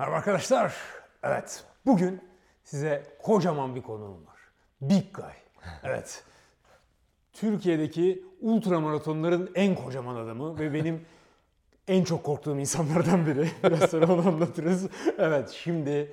Merhaba 0.00 0.16
arkadaşlar. 0.16 0.74
Evet, 1.22 1.64
bugün 1.86 2.20
size 2.64 3.02
kocaman 3.22 3.74
bir 3.74 3.82
konuğum 3.82 4.26
var. 4.26 4.40
Big 4.80 5.14
Guy. 5.14 5.32
Evet. 5.84 6.24
Türkiye'deki 7.32 8.24
ultramaratonların 8.40 9.50
en 9.54 9.74
kocaman 9.74 10.16
adamı 10.16 10.58
ve 10.58 10.74
benim 10.74 11.00
en 11.88 12.04
çok 12.04 12.24
korktuğum 12.24 12.58
insanlardan 12.58 13.26
biri. 13.26 13.48
Biraz 13.64 13.90
sonra 13.90 14.12
onu 14.12 14.28
anlatırız. 14.28 14.88
Evet, 15.18 15.48
şimdi 15.48 16.12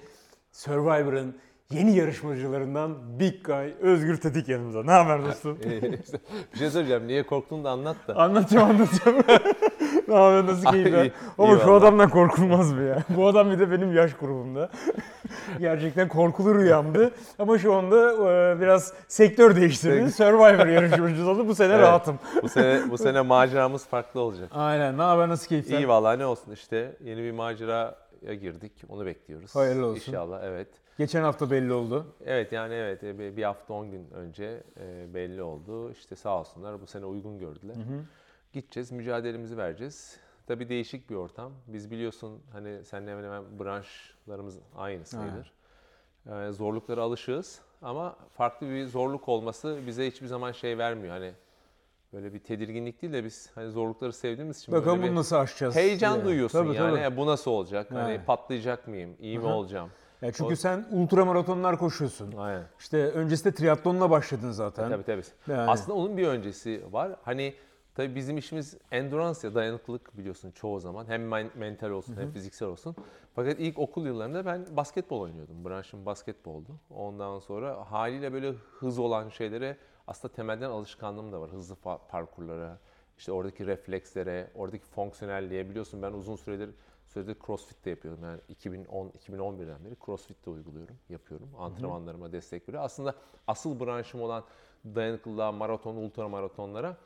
Survivor'ın 0.51 1.37
yeni 1.69 1.95
yarışmacılarından 1.95 3.19
Big 3.19 3.45
Guy 3.45 3.73
Özgür 3.81 4.17
Tetik 4.17 4.49
yanımızda. 4.49 4.83
Ne 4.83 4.91
haber 4.91 5.25
dostum? 5.25 5.59
bir 6.53 6.57
şey 6.57 6.69
söyleyeceğim. 6.69 7.07
Niye 7.07 7.25
korktun 7.25 7.63
da 7.63 7.69
anlat 7.71 7.97
da. 8.07 8.15
Anlatacağım 8.15 8.69
anlatacağım. 8.69 9.23
ne 10.11 10.15
haber 10.15 10.45
nasıl 10.45 10.71
keyifler? 10.71 11.11
Ama 11.37 11.59
şu 11.59 11.67
valla. 11.67 11.75
adamdan 11.77 12.09
korkulmaz 12.09 12.73
mı 12.73 12.83
ya? 12.83 13.03
Bu 13.09 13.27
adam 13.27 13.51
bir 13.51 13.59
de 13.59 13.71
benim 13.71 13.95
yaş 13.95 14.13
grubumda. 14.13 14.69
Gerçekten 15.59 16.07
korkulu 16.07 16.55
rüyamdı. 16.55 17.11
Ama 17.39 17.57
şu 17.57 17.73
anda 17.73 18.13
e, 18.13 18.61
biraz 18.61 18.93
sektör 19.07 19.55
değiştirdi. 19.55 20.11
Survivor 20.11 20.67
yarışmacısı 20.67 21.29
oldu. 21.29 21.47
Bu 21.47 21.55
sene 21.55 21.67
Evet. 21.73 21.81
rahatım. 21.81 22.19
bu 22.43 22.49
sene 22.49 22.81
bu 22.91 22.97
sene 22.97 23.21
maceramız 23.21 23.85
farklı 23.87 24.21
olacak. 24.21 24.49
Aynen. 24.53 24.97
Ne 24.97 25.01
haber 25.01 25.29
nasıl 25.29 25.47
keyifler? 25.47 25.79
İyi 25.79 25.87
vallahi 25.87 26.19
ne 26.19 26.25
olsun 26.25 26.51
işte. 26.51 26.95
Yeni 27.03 27.23
bir 27.23 27.31
maceraya 27.31 28.33
girdik. 28.41 28.71
Onu 28.89 29.05
bekliyoruz. 29.05 29.55
Hayırlı 29.55 29.85
olsun. 29.85 30.11
İnşallah 30.11 30.39
evet. 30.43 30.67
Geçen 30.97 31.23
hafta 31.23 31.51
belli 31.51 31.73
oldu. 31.73 32.05
Evet 32.25 32.51
yani 32.51 32.73
evet 32.73 33.03
e, 33.03 33.37
bir 33.37 33.43
hafta 33.43 33.73
10 33.73 33.91
gün 33.91 34.07
önce 34.13 34.63
e, 34.79 35.13
belli 35.13 35.43
oldu. 35.43 35.91
İşte 35.91 36.15
sağ 36.15 36.39
olsunlar 36.39 36.81
bu 36.81 36.87
sene 36.87 37.05
uygun 37.05 37.39
gördüler. 37.39 37.75
Gideceğiz, 38.61 38.91
mücadelemizi 38.91 39.57
vereceğiz. 39.57 40.17
Tabii 40.47 40.69
değişik 40.69 41.09
bir 41.09 41.15
ortam. 41.15 41.51
Biz 41.67 41.91
biliyorsun 41.91 42.41
hani 42.51 42.85
seninle 42.85 43.11
hemen 43.11 43.23
hemen 43.23 43.43
branşlarımız 43.59 44.59
aynı 44.77 45.05
sayılır. 45.05 45.53
Ee, 46.31 46.51
zorluklara 46.51 47.01
alışığız 47.01 47.59
ama 47.81 48.15
farklı 48.37 48.69
bir 48.69 48.85
zorluk 48.85 49.29
olması 49.29 49.79
bize 49.87 50.07
hiçbir 50.07 50.27
zaman 50.27 50.51
şey 50.51 50.77
vermiyor. 50.77 51.13
Hani 51.13 51.31
böyle 52.13 52.33
bir 52.33 52.39
tedirginlik 52.39 53.01
değil 53.01 53.13
de 53.13 53.23
biz 53.23 53.51
hani 53.55 53.71
zorlukları 53.71 54.13
sevdiğimiz 54.13 54.59
için 54.59 54.73
Bakalım 54.73 54.99
böyle 54.99 55.11
bunu 55.11 55.19
nasıl 55.19 55.35
aşacağız? 55.35 55.75
heyecan 55.75 56.13
diye. 56.15 56.25
duyuyorsun 56.25 56.59
Tabii, 56.65 56.75
yani. 56.75 56.95
tabii. 56.95 57.13
"E, 57.13 57.17
bu 57.17 57.25
nasıl 57.25 57.51
olacak? 57.51 57.87
Hani 57.91 58.11
Yani. 58.13 58.25
patlayacak 58.25 58.87
mıyım? 58.87 59.15
İyi 59.19 59.39
mi 59.39 59.45
olacağım? 59.45 59.89
Ya 60.21 60.31
çünkü 60.31 60.55
sen 60.55 60.85
ultramaratonlar 60.91 61.77
koşuyorsun. 61.79 62.31
Aynen. 62.37 62.63
İşte 62.79 62.97
öncesinde 63.11 63.53
triatlonla 63.55 64.09
başladın 64.09 64.51
zaten. 64.51 64.89
Tabii 64.89 65.03
tabii. 65.03 65.23
Yani. 65.47 65.71
Aslında 65.71 65.93
onun 65.97 66.17
bir 66.17 66.27
öncesi 66.27 66.83
var. 66.93 67.15
Hani 67.23 67.53
tabii 67.97 68.15
bizim 68.15 68.37
işimiz 68.37 68.77
endurance 68.91 69.39
ya 69.47 69.55
dayanıklılık 69.55 70.17
biliyorsun 70.17 70.51
çoğu 70.51 70.79
zaman. 70.79 71.05
Hem 71.07 71.27
men- 71.27 71.51
mental 71.55 71.89
olsun 71.89 72.15
hem 72.17 72.31
fiziksel 72.31 72.67
olsun. 72.67 72.95
Fakat 73.35 73.59
ilk 73.59 73.79
okul 73.79 74.05
yıllarında 74.05 74.45
ben 74.45 74.65
basketbol 74.77 75.21
oynuyordum. 75.21 75.65
Branşım 75.65 76.05
basketboldu. 76.05 76.69
Ondan 76.89 77.39
sonra 77.39 77.91
haliyle 77.91 78.33
böyle 78.33 78.51
hız 78.79 78.99
olan 78.99 79.29
şeylere 79.29 79.77
aslında 80.07 80.33
temelden 80.33 80.69
alışkanlığım 80.69 81.31
da 81.31 81.41
var. 81.41 81.49
Hızlı 81.51 81.75
parkurlara, 82.09 82.79
işte 83.17 83.31
oradaki 83.31 83.67
reflekslere, 83.67 84.51
oradaki 84.55 84.85
fonksiyonelliğe. 84.85 85.69
Biliyorsun 85.69 86.01
ben 86.01 86.11
uzun 86.11 86.35
süredir 86.35 86.69
süredir 87.07 87.37
crossfit 87.45 87.85
de 87.85 87.89
yapıyordum. 87.89 88.23
Yani 88.23 88.39
2010 88.49 89.09
2011'den 89.09 89.85
beri 89.85 89.95
crossfit 90.05 90.45
de 90.45 90.49
uyguluyorum, 90.49 90.95
yapıyorum. 91.09 91.49
Antrenmanlarıma 91.59 92.31
destek 92.31 92.69
veriyor. 92.69 92.83
Aslında 92.83 93.15
asıl 93.47 93.79
branşım 93.79 94.21
olan 94.21 94.43
dayanıklılığa, 94.85 95.51
maraton, 95.51 95.95
ultramaratonlara 95.95 96.97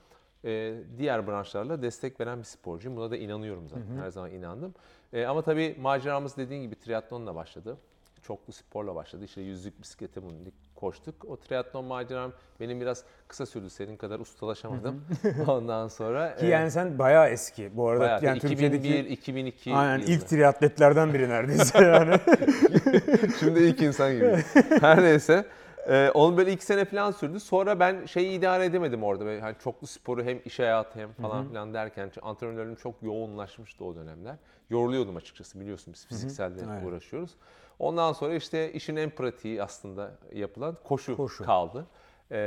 e, 0.46 0.74
diğer 0.98 1.28
branşlarla 1.28 1.82
destek 1.82 2.20
veren 2.20 2.40
bir 2.40 2.44
sporcuyum. 2.44 2.98
Buna 2.98 3.12
da 3.12 3.18
inanıyorum 3.18 3.68
zaten. 3.68 4.04
Her 4.04 4.10
zaman 4.10 4.32
inandım. 4.32 4.74
E, 5.14 5.26
ama 5.26 5.42
tabii 5.42 5.76
maceramız 5.82 6.38
dediğin 6.38 6.62
gibi 6.62 6.76
triatlonla 6.76 7.36
başladı. 7.36 7.78
Çoklu 8.22 8.54
sporla 8.54 8.96
başladı. 8.96 9.26
İşte 9.26 9.42
yüzlük, 9.42 9.82
bisiklete 9.82 10.24
bindik, 10.24 10.54
koştuk. 10.76 11.26
O 11.28 11.38
triatlon 11.38 11.86
maceram 11.86 12.32
benim 12.60 12.82
biraz 12.82 13.04
kısa 13.28 13.46
sürdü. 13.46 13.70
Senin 13.70 13.98
kadar 13.98 14.20
ustalaşamadım. 14.20 15.06
Ondan 15.48 15.88
sonra 15.88 16.36
Ki 16.36 16.46
e, 16.46 16.50
yani 16.50 16.72
sen 16.72 17.00
bayağı 17.00 17.30
eski. 17.30 17.78
Bu 17.78 17.90
arada 17.90 18.04
bayağı 18.04 18.24
yani 18.24 18.38
2001, 18.38 18.72
Türkiye'deki 18.72 19.10
2002 19.10 19.74
Aynen 19.74 19.98
yılında. 19.98 20.12
ilk 20.12 20.28
triatletlerden 20.28 21.14
biri 21.14 21.30
neredeyse 21.30 21.84
yani. 21.84 22.16
Şimdi 23.40 23.60
ilk 23.60 23.82
insan 23.82 24.14
gibi. 24.14 24.44
Her 24.82 25.04
neyse. 25.04 25.46
Ee, 25.88 26.12
onun 26.14 26.38
böyle 26.38 26.52
iki 26.52 26.66
sene 26.66 26.86
falan 26.86 27.12
sürdü. 27.12 27.40
Sonra 27.40 27.80
ben 27.80 28.06
şeyi 28.06 28.40
idare 28.40 28.66
edemedim 28.66 29.04
orada. 29.04 29.26
Böyle 29.26 29.42
hani 29.42 29.56
çoklu 29.64 29.88
sporu 29.88 30.24
hem 30.24 30.40
iş 30.46 30.60
hayatı 30.60 31.00
hem 31.00 31.14
falan 31.14 31.48
filan 31.48 31.74
derken 31.74 32.12
antrenörlerim 32.22 32.76
çok 32.76 33.04
yoğunlaşmıştı 33.04 33.86
o 33.86 33.96
dönemler. 33.96 34.36
Yoruluyordum 34.70 35.16
açıkçası 35.16 35.60
biliyorsun 35.60 35.94
biz 35.94 36.06
fiziksel 36.06 36.58
de 36.58 36.62
Aynen. 36.70 36.84
uğraşıyoruz. 36.86 37.32
Ondan 37.80 38.14
sonra 38.14 38.34
işte 38.36 38.74
işin 38.74 38.96
en 38.96 39.10
pratiği 39.10 39.64
aslında 39.64 40.12
yapılan 40.34 40.78
koşu, 40.84 41.18
Koşu. 41.18 41.44
kaldı. 41.44 41.86
Ee, 42.32 42.38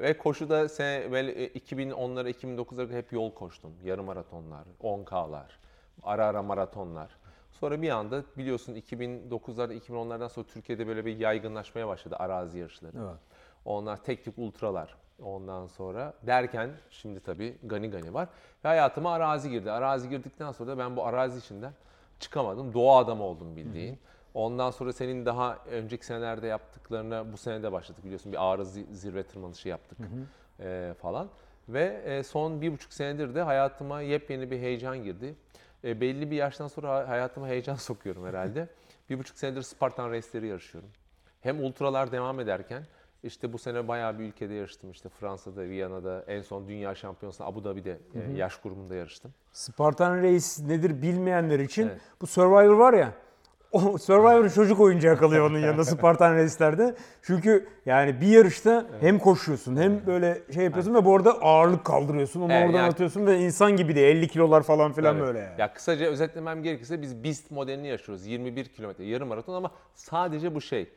ve 0.00 0.18
koşuda 0.18 0.68
sene 0.68 1.12
böyle 1.12 1.48
2010'lara 1.48 2.30
2009'lara 2.30 2.92
hep 2.92 3.12
yol 3.12 3.34
koştum. 3.34 3.72
Yarım 3.84 4.04
maratonlar, 4.06 4.64
10K'lar, 4.82 5.58
ara 6.02 6.26
ara 6.26 6.42
maratonlar. 6.42 7.08
Sonra 7.60 7.82
bir 7.82 7.90
anda 7.90 8.22
biliyorsun 8.38 8.74
2009'larda 8.74 9.74
2010'lardan 9.78 10.28
sonra 10.28 10.46
Türkiye'de 10.46 10.86
böyle 10.86 11.04
bir 11.04 11.16
yaygınlaşmaya 11.18 11.88
başladı 11.88 12.16
arazi 12.18 12.58
yarışları. 12.58 12.92
Evet. 12.96 13.18
Onlar 13.64 13.96
tek 13.96 14.24
tük 14.24 14.38
ultralar. 14.38 14.96
Ondan 15.22 15.66
sonra 15.66 16.14
derken 16.22 16.70
şimdi 16.90 17.20
tabii 17.20 17.56
gani 17.62 17.90
gani 17.90 18.14
var. 18.14 18.28
Ve 18.64 18.68
hayatıma 18.68 19.12
arazi 19.12 19.50
girdi. 19.50 19.70
Arazi 19.70 20.08
girdikten 20.08 20.52
sonra 20.52 20.70
da 20.70 20.78
ben 20.78 20.96
bu 20.96 21.04
arazi 21.06 21.38
içinden 21.38 21.72
çıkamadım. 22.20 22.74
Doğa 22.74 22.98
adamı 22.98 23.22
oldum 23.22 23.56
bildiğin. 23.56 23.98
Ondan 24.34 24.70
sonra 24.70 24.92
senin 24.92 25.26
daha 25.26 25.58
önceki 25.70 26.06
senelerde 26.06 26.46
yaptıklarına 26.46 27.32
bu 27.32 27.36
sene 27.36 27.62
de 27.62 27.72
başladık 27.72 28.04
biliyorsun. 28.04 28.32
Bir 28.32 28.52
ağrı 28.52 28.62
zi- 28.62 28.92
zirve 28.94 29.22
tırmanışı 29.22 29.68
yaptık 29.68 29.98
eee, 30.60 30.94
falan. 30.94 31.28
Ve 31.68 32.02
e, 32.04 32.22
son 32.22 32.60
bir 32.60 32.72
buçuk 32.72 32.92
senedir 32.92 33.34
de 33.34 33.42
hayatıma 33.42 34.00
yepyeni 34.00 34.50
bir 34.50 34.58
heyecan 34.58 35.04
girdi. 35.04 35.34
E, 35.84 36.00
belli 36.00 36.30
bir 36.30 36.36
yaştan 36.36 36.68
sonra 36.68 36.88
ha- 36.94 37.08
hayatıma 37.08 37.48
heyecan 37.48 37.74
sokuyorum 37.76 38.26
herhalde. 38.26 38.68
bir 39.10 39.18
buçuk 39.18 39.38
senedir 39.38 39.62
Spartan 39.62 40.10
Race'leri 40.10 40.46
yarışıyorum. 40.46 40.90
Hem 41.40 41.64
ultralar 41.64 42.12
devam 42.12 42.40
ederken 42.40 42.86
işte 43.22 43.52
bu 43.52 43.58
sene 43.58 43.88
bayağı 43.88 44.18
bir 44.18 44.24
ülkede 44.24 44.54
yarıştım. 44.54 44.90
İşte 44.90 45.08
Fransa'da, 45.08 45.60
Viyana'da, 45.62 46.24
en 46.26 46.42
son 46.42 46.68
Dünya 46.68 46.94
Şampiyonası 46.94 47.44
Abu 47.44 47.64
Dhabi'de 47.64 47.98
e, 48.14 48.32
yaş 48.36 48.56
grubunda 48.56 48.94
yarıştım. 48.94 49.34
Spartan 49.52 50.16
Race 50.22 50.68
nedir 50.68 51.02
bilmeyenler 51.02 51.58
için 51.58 51.86
Evet. 51.88 52.00
bu 52.20 52.26
Survivor 52.26 52.74
var 52.76 52.92
ya 52.92 53.12
o 53.74 53.98
Survivor'ın 53.98 54.48
çocuk 54.48 54.80
oyuncağı 54.80 55.16
kalıyor 55.16 55.50
onun 55.50 55.58
yanında 55.58 55.84
Spartan 55.84 56.34
Race'lerde. 56.34 56.94
Çünkü 57.22 57.66
yani 57.86 58.20
bir 58.20 58.26
yarışta 58.26 58.86
hem 59.00 59.18
koşuyorsun 59.18 59.76
hem 59.76 60.06
böyle 60.06 60.38
şey 60.54 60.64
yapıyorsun 60.64 60.94
ve 60.94 61.04
bu 61.04 61.16
arada 61.16 61.32
ağırlık 61.32 61.84
kaldırıyorsun. 61.84 62.40
Onu 62.40 62.52
Evet, 62.52 62.66
oradan 62.66 62.78
yani- 62.78 62.88
atıyorsun 62.90 63.26
ve 63.26 63.38
insan 63.38 63.76
gibi 63.76 63.94
de 63.94 64.10
50 64.10 64.28
kilolar 64.28 64.62
falan 64.62 64.92
filan 64.92 65.16
Evet. 65.16 65.26
böyle 65.26 65.38
yani. 65.38 65.60
Ya 65.60 65.72
kısaca 65.72 66.06
özetlemem 66.06 66.62
gerekirse 66.62 67.02
biz 67.02 67.24
Beast 67.24 67.50
modelini 67.50 67.86
yaşıyoruz. 67.88 68.26
21 68.26 68.64
kilometre 68.64 69.04
yarım 69.04 69.28
maraton 69.28 69.54
ama 69.54 69.70
sadece 69.94 70.54
bu 70.54 70.60
şey 70.60 70.88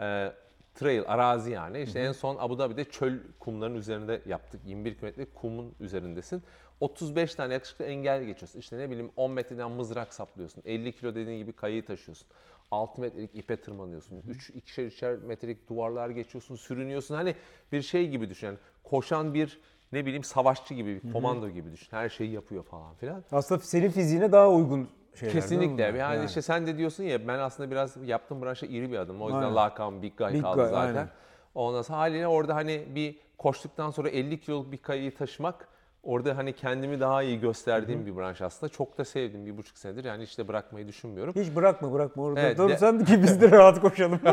e, 0.00 0.32
trail, 0.74 1.02
arazi 1.06 1.50
yani. 1.50 1.80
İşte 1.80 2.00
en 2.00 2.12
son 2.12 2.36
Abu 2.38 2.58
Dhabi'de 2.58 2.84
çöl 2.84 3.18
kumların 3.38 3.74
üzerinde 3.74 4.22
yaptık. 4.26 4.60
21 4.64 4.94
kilometre 4.94 5.26
kumun 5.34 5.74
üzerindesin. 5.80 6.42
35 6.80 7.34
tane 7.34 7.54
yakışıklı 7.54 7.84
engel 7.84 8.24
geçiyorsun. 8.24 8.58
İşte 8.58 8.78
ne 8.78 8.90
bileyim 8.90 9.10
10 9.16 9.30
metreden 9.30 9.70
mızrak 9.70 10.14
saplıyorsun. 10.14 10.62
50 10.66 10.92
kilo 10.92 11.14
dediğin 11.14 11.38
gibi 11.38 11.52
kayayı 11.52 11.84
taşıyorsun. 11.84 12.28
6 12.70 13.00
metrelik 13.00 13.34
ipe 13.34 13.56
tırmanıyorsun. 13.56 14.22
3 14.28 14.50
ikişer 14.50 14.84
üçer 14.84 15.16
metrelik 15.16 15.68
duvarlar 15.68 16.10
geçiyorsun, 16.10 16.56
sürünüyorsun. 16.56 17.14
Hani 17.14 17.34
bir 17.72 17.82
şey 17.82 18.08
gibi 18.08 18.30
düşün. 18.30 18.46
Yani 18.46 18.58
koşan 18.84 19.34
bir 19.34 19.60
ne 19.92 20.06
bileyim 20.06 20.24
savaşçı 20.24 20.74
gibi, 20.74 21.00
bir 21.04 21.12
komando 21.12 21.50
gibi 21.50 21.72
düşün. 21.72 21.88
Her 21.90 22.08
şeyi 22.08 22.30
yapıyor 22.30 22.64
falan 22.64 22.94
filan. 22.94 23.24
Aslında 23.32 23.60
senin 23.60 23.90
fiziğine 23.90 24.32
daha 24.32 24.50
uygun 24.50 24.88
şeyler. 25.14 25.32
Kesinlikle. 25.34 25.92
bunlar? 25.94 25.94
Yani, 25.98 26.24
işte 26.24 26.42
sen 26.42 26.66
de 26.66 26.78
diyorsun 26.78 27.04
ya 27.04 27.28
ben 27.28 27.38
aslında 27.38 27.70
biraz 27.70 28.08
yaptığım 28.08 28.42
branşa 28.42 28.66
iri 28.66 28.92
bir 28.92 28.98
adım. 28.98 29.22
O 29.22 29.26
yüzden 29.26 29.42
Aynen. 29.42 29.56
lakam 29.56 30.02
Big 30.02 30.16
Guy 30.18 30.32
Big 30.32 30.42
kaldı 30.42 30.56
Guy, 30.56 30.70
zaten. 30.70 30.86
aynen. 30.86 31.08
Ondan 31.54 31.82
sonra 31.82 31.98
haliyle 31.98 32.28
orada 32.28 32.54
hani 32.54 32.84
bir 32.94 33.18
koştuktan 33.38 33.90
sonra 33.90 34.08
50 34.08 34.40
kiloluk 34.40 34.72
bir 34.72 34.78
kayayı 34.78 35.14
taşımak 35.14 35.68
orada 36.02 36.36
hani 36.36 36.52
kendimi 36.52 37.00
daha 37.00 37.22
iyi 37.22 37.40
gösterdiğim 37.40 38.06
bir 38.06 38.16
branş 38.16 38.40
aslında. 38.40 38.72
Çok 38.72 38.98
da 38.98 39.04
sevdim 39.04 39.46
bir 39.46 39.56
buçuk 39.56 39.78
senedir. 39.78 40.04
Yani 40.04 40.22
işte 40.22 40.48
bırakmayı 40.48 40.88
düşünmüyorum. 40.88 41.34
Hiç 41.36 41.56
bırakma 41.56 41.92
bırakma 41.92 42.22
orada. 42.22 42.40
Evet, 42.40 42.58
Dur 42.58 42.68
de- 42.68 42.76
sen 42.78 43.04
ki 43.04 43.22
biz 43.22 43.40
de 43.40 43.50
rahat 43.50 43.80
koşalım. 43.80 44.20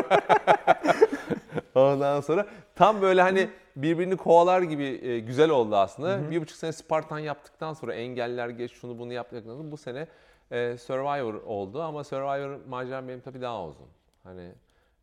Ondan 1.76 2.22
sonra 2.22 2.46
tam 2.76 3.02
böyle 3.02 3.22
hani 3.22 3.50
birbirini 3.76 4.18
kovalar 4.18 4.62
gibi 4.62 4.84
e, 4.84 5.20
güzel 5.20 5.50
oldu 5.50 5.76
aslında. 5.76 6.32
Bir 6.32 6.42
buçuk 6.42 6.58
sene 6.58 6.72
Spartan 6.72 7.20
yaptıktan 7.20 7.74
sonra 7.74 7.94
engeller 7.94 8.50
geç 8.50 8.72
şunu 8.72 9.00
bunu 9.00 9.14
yaptıktan 9.14 9.56
sonra 9.56 9.72
bu 9.72 9.78
sene 9.78 10.08
e, 10.52 10.78
Survivor 10.78 11.34
oldu 11.34 11.82
ama 11.82 12.04
Survivor 12.04 12.66
maceram 12.68 13.08
benim 13.08 13.22
tabii 13.22 13.42
daha 13.42 13.66
uzun. 13.66 13.88
Hani 14.24 14.52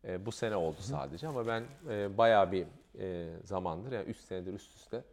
e, 0.03 0.25
bu 0.25 0.31
sene 0.31 0.55
oldu 0.55 0.77
sadece 0.79 1.27
ama 1.27 1.47
ben 1.47 1.63
e, 1.89 2.17
bayağı 2.17 2.51
bir 2.51 2.65
e, 2.99 3.29
zamandır 3.43 3.91
yani 3.91 4.05
3 4.05 4.17
senedir 4.17 4.53
üst 4.53 4.75
üste 4.75 5.03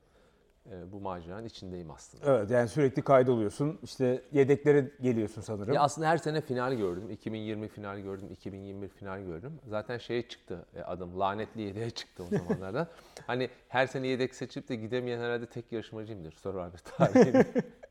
e, 0.70 0.92
bu 0.92 1.00
maceranın 1.00 1.44
içindeyim 1.44 1.90
aslında. 1.90 2.36
Evet 2.36 2.50
yani 2.50 2.68
sürekli 2.68 3.02
kaydoluyorsun. 3.02 3.78
İşte 3.82 4.22
yedeklere 4.32 4.90
geliyorsun 5.00 5.42
sanırım. 5.42 5.74
Ya 5.74 5.80
aslında 5.80 6.08
her 6.08 6.18
sene 6.18 6.40
final 6.40 6.74
gördüm. 6.74 7.10
2020 7.10 7.68
final 7.68 7.98
gördüm, 7.98 8.28
2021 8.32 8.88
final 8.88 9.22
gördüm. 9.22 9.52
Zaten 9.68 9.98
şeye 9.98 10.28
çıktı 10.28 10.66
e, 10.76 10.82
adım, 10.82 11.20
lanetli 11.20 11.62
yedeğe 11.62 11.90
çıktı 11.90 12.22
o 12.22 12.38
zamanlarda. 12.38 12.88
hani 13.26 13.50
her 13.68 13.86
sene 13.86 14.06
yedek 14.06 14.34
seçip 14.34 14.68
de 14.68 14.76
gidemeyen 14.76 15.20
herhalde 15.20 15.46
tek 15.46 15.72
yarışmacıyımdır 15.72 16.32
Survivor 16.32 16.70
tarihinde. 16.96 17.46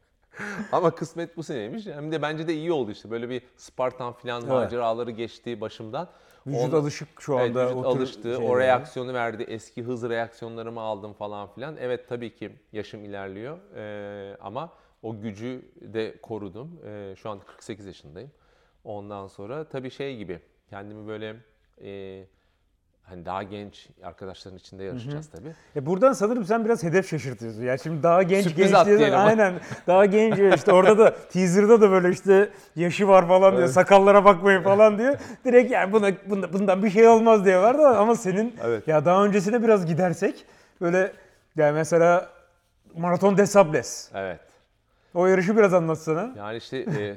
Ama 0.72 0.96
kısmet 0.96 1.38
bu 1.38 1.44
seneymiş. 1.44 1.86
Hem 1.86 2.12
de 2.12 2.22
bence 2.22 2.48
de 2.48 2.54
iyi 2.54 2.72
oldu 2.72 2.92
işte. 2.92 3.12
Böyle 3.12 3.30
bir 3.30 3.42
Spartan 3.58 4.14
falan 4.14 4.42
Evet. 4.42 4.50
maceraları 4.52 5.12
geçti 5.12 5.62
başımdan. 5.62 6.10
Vücut 6.48 6.74
On- 6.74 6.78
alışık 6.80 7.22
şu 7.22 7.34
Evet, 7.34 7.50
anda. 7.50 7.66
vücut 7.66 7.78
o 7.86 7.94
tür 7.94 8.00
alıştı, 8.00 8.30
o 8.38 8.42
şeylere. 8.42 8.58
reaksiyonu 8.68 9.14
verdi, 9.14 9.44
eski 9.44 9.84
hız 9.84 10.10
reaksiyonlarımı 10.10 10.80
aldım 10.82 11.14
falan 11.14 11.48
filan. 11.54 11.78
Evet 11.80 12.08
tabii 12.10 12.36
ki 12.36 12.52
yaşım 12.72 13.06
ilerliyor 13.06 13.58
Ee, 13.76 14.38
ama 14.42 14.74
o 15.04 15.20
gücü 15.22 15.62
de 15.82 16.16
korudum. 16.22 16.80
Ee, 16.86 17.14
şu 17.18 17.30
an 17.30 17.40
48 17.40 17.86
yaşındayım. 17.86 18.32
Ondan 18.84 19.28
sonra 19.28 19.64
tabii 19.70 19.92
şey 19.92 20.18
gibi 20.18 20.40
kendimi 20.70 21.08
böyle 21.08 21.36
e, 21.84 22.24
hani 23.12 23.26
daha 23.26 23.44
genç 23.44 23.88
arkadaşların 24.04 24.58
içinde 24.58 24.84
yarışacağız 24.84 25.30
tabii. 25.30 25.54
E 25.76 25.86
buradan 25.86 26.14
sanırım 26.14 26.46
sen 26.46 26.66
biraz 26.66 26.84
hedef 26.84 27.10
şaşırtıyorsun. 27.10 27.64
Ya 27.64 27.78
şimdi 27.78 28.04
daha 28.04 28.24
genç 28.24 28.44
Sürpriz 28.44 28.72
genç 28.72 28.86
diye 28.88 29.16
aynen 29.16 29.54
daha 29.88 30.06
genç 30.06 30.56
işte 30.58 30.74
orada 30.74 30.98
da 30.98 31.16
teaser'da 31.30 31.82
da 31.82 31.92
böyle 31.92 32.10
işte 32.10 32.50
yaşı 32.76 33.08
var 33.08 33.28
falan 33.28 33.52
diyor. 33.52 33.64
Evet. 33.64 33.72
Sakallara 33.74 34.26
bakmayın 34.26 34.64
falan 34.64 34.98
diyor. 34.98 35.16
Direkt 35.46 35.72
yani 35.72 35.94
buna, 35.94 36.10
bunda- 36.30 36.54
bundan 36.54 36.84
bir 36.84 36.90
şey 36.90 37.08
olmaz 37.08 37.46
diye 37.46 37.58
var 37.58 37.78
da 37.78 37.98
ama 37.98 38.16
senin 38.16 38.56
Evet. 38.64 38.88
ya 38.88 39.06
daha 39.06 39.26
öncesine 39.26 39.64
biraz 39.64 39.86
gidersek 39.86 40.46
böyle 40.82 41.12
yani 41.56 41.74
mesela 41.74 42.30
Maraton 42.98 43.38
des 43.38 43.52
Sables. 43.52 44.10
Evet. 44.16 44.40
O 45.14 45.26
yarışı 45.28 45.58
biraz 45.58 45.74
anlatsana. 45.74 46.32
Yani 46.38 46.58
işte 46.58 46.78
e, 46.78 47.16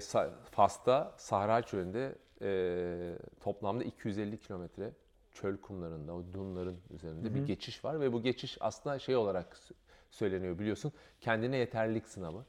Fas'ta 0.51 1.13
Sahra 1.17 1.63
Çölü'nde 1.63 2.13
e, 2.43 2.51
toplamda 3.45 3.85
250 3.85 4.39
kilometre 4.39 4.91
çöl 5.35 5.57
kumlarında, 5.57 6.15
o 6.15 6.23
dunların 6.35 6.77
üzerinde 6.91 7.35
bir 7.35 7.47
geçiş 7.47 7.85
var 7.85 8.01
ve 8.01 8.13
bu 8.13 8.23
geçiş 8.23 8.57
aslında 8.61 8.99
şey 8.99 9.17
olarak 9.17 9.57
söyleniyor 10.11 10.59
biliyorsun. 10.59 10.93
Kendine 11.21 11.57
yeterlilik 11.57 12.09
sınavı. 12.09 12.45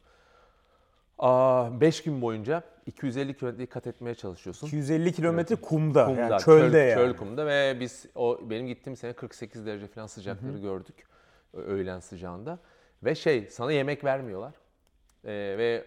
5 1.81 2.03
gün 2.03 2.21
boyunca 2.21 2.63
250 2.85 3.37
kilometreyi 3.37 3.67
kat 3.67 3.87
etmeye 3.87 4.15
çalışıyorsun. 4.15 4.67
250 4.67 5.13
kilometre 5.13 5.55
kumda, 5.55 6.05
Kumda, 6.05 6.21
yani 6.21 6.41
çölde 6.41 6.71
çöl, 6.71 6.87
yani. 6.89 6.93
çöl 6.93 7.17
kumda 7.17 7.47
ve 7.47 7.77
biz 7.79 8.05
o 8.15 8.39
benim 8.49 8.67
gittiğim 8.67 8.97
sene 8.97 9.13
48 9.13 9.65
derece 9.65 9.87
falan 9.87 10.07
sıcakları 10.07 10.57
gördük 10.57 10.95
ö- 11.53 11.61
öğlen 11.61 11.99
sıcağında 11.99 12.59
ve 13.03 13.15
şey 13.15 13.49
sana 13.49 13.71
yemek 13.71 14.03
vermiyorlar 14.03 14.53
Ee, 15.25 15.55
ve 15.57 15.85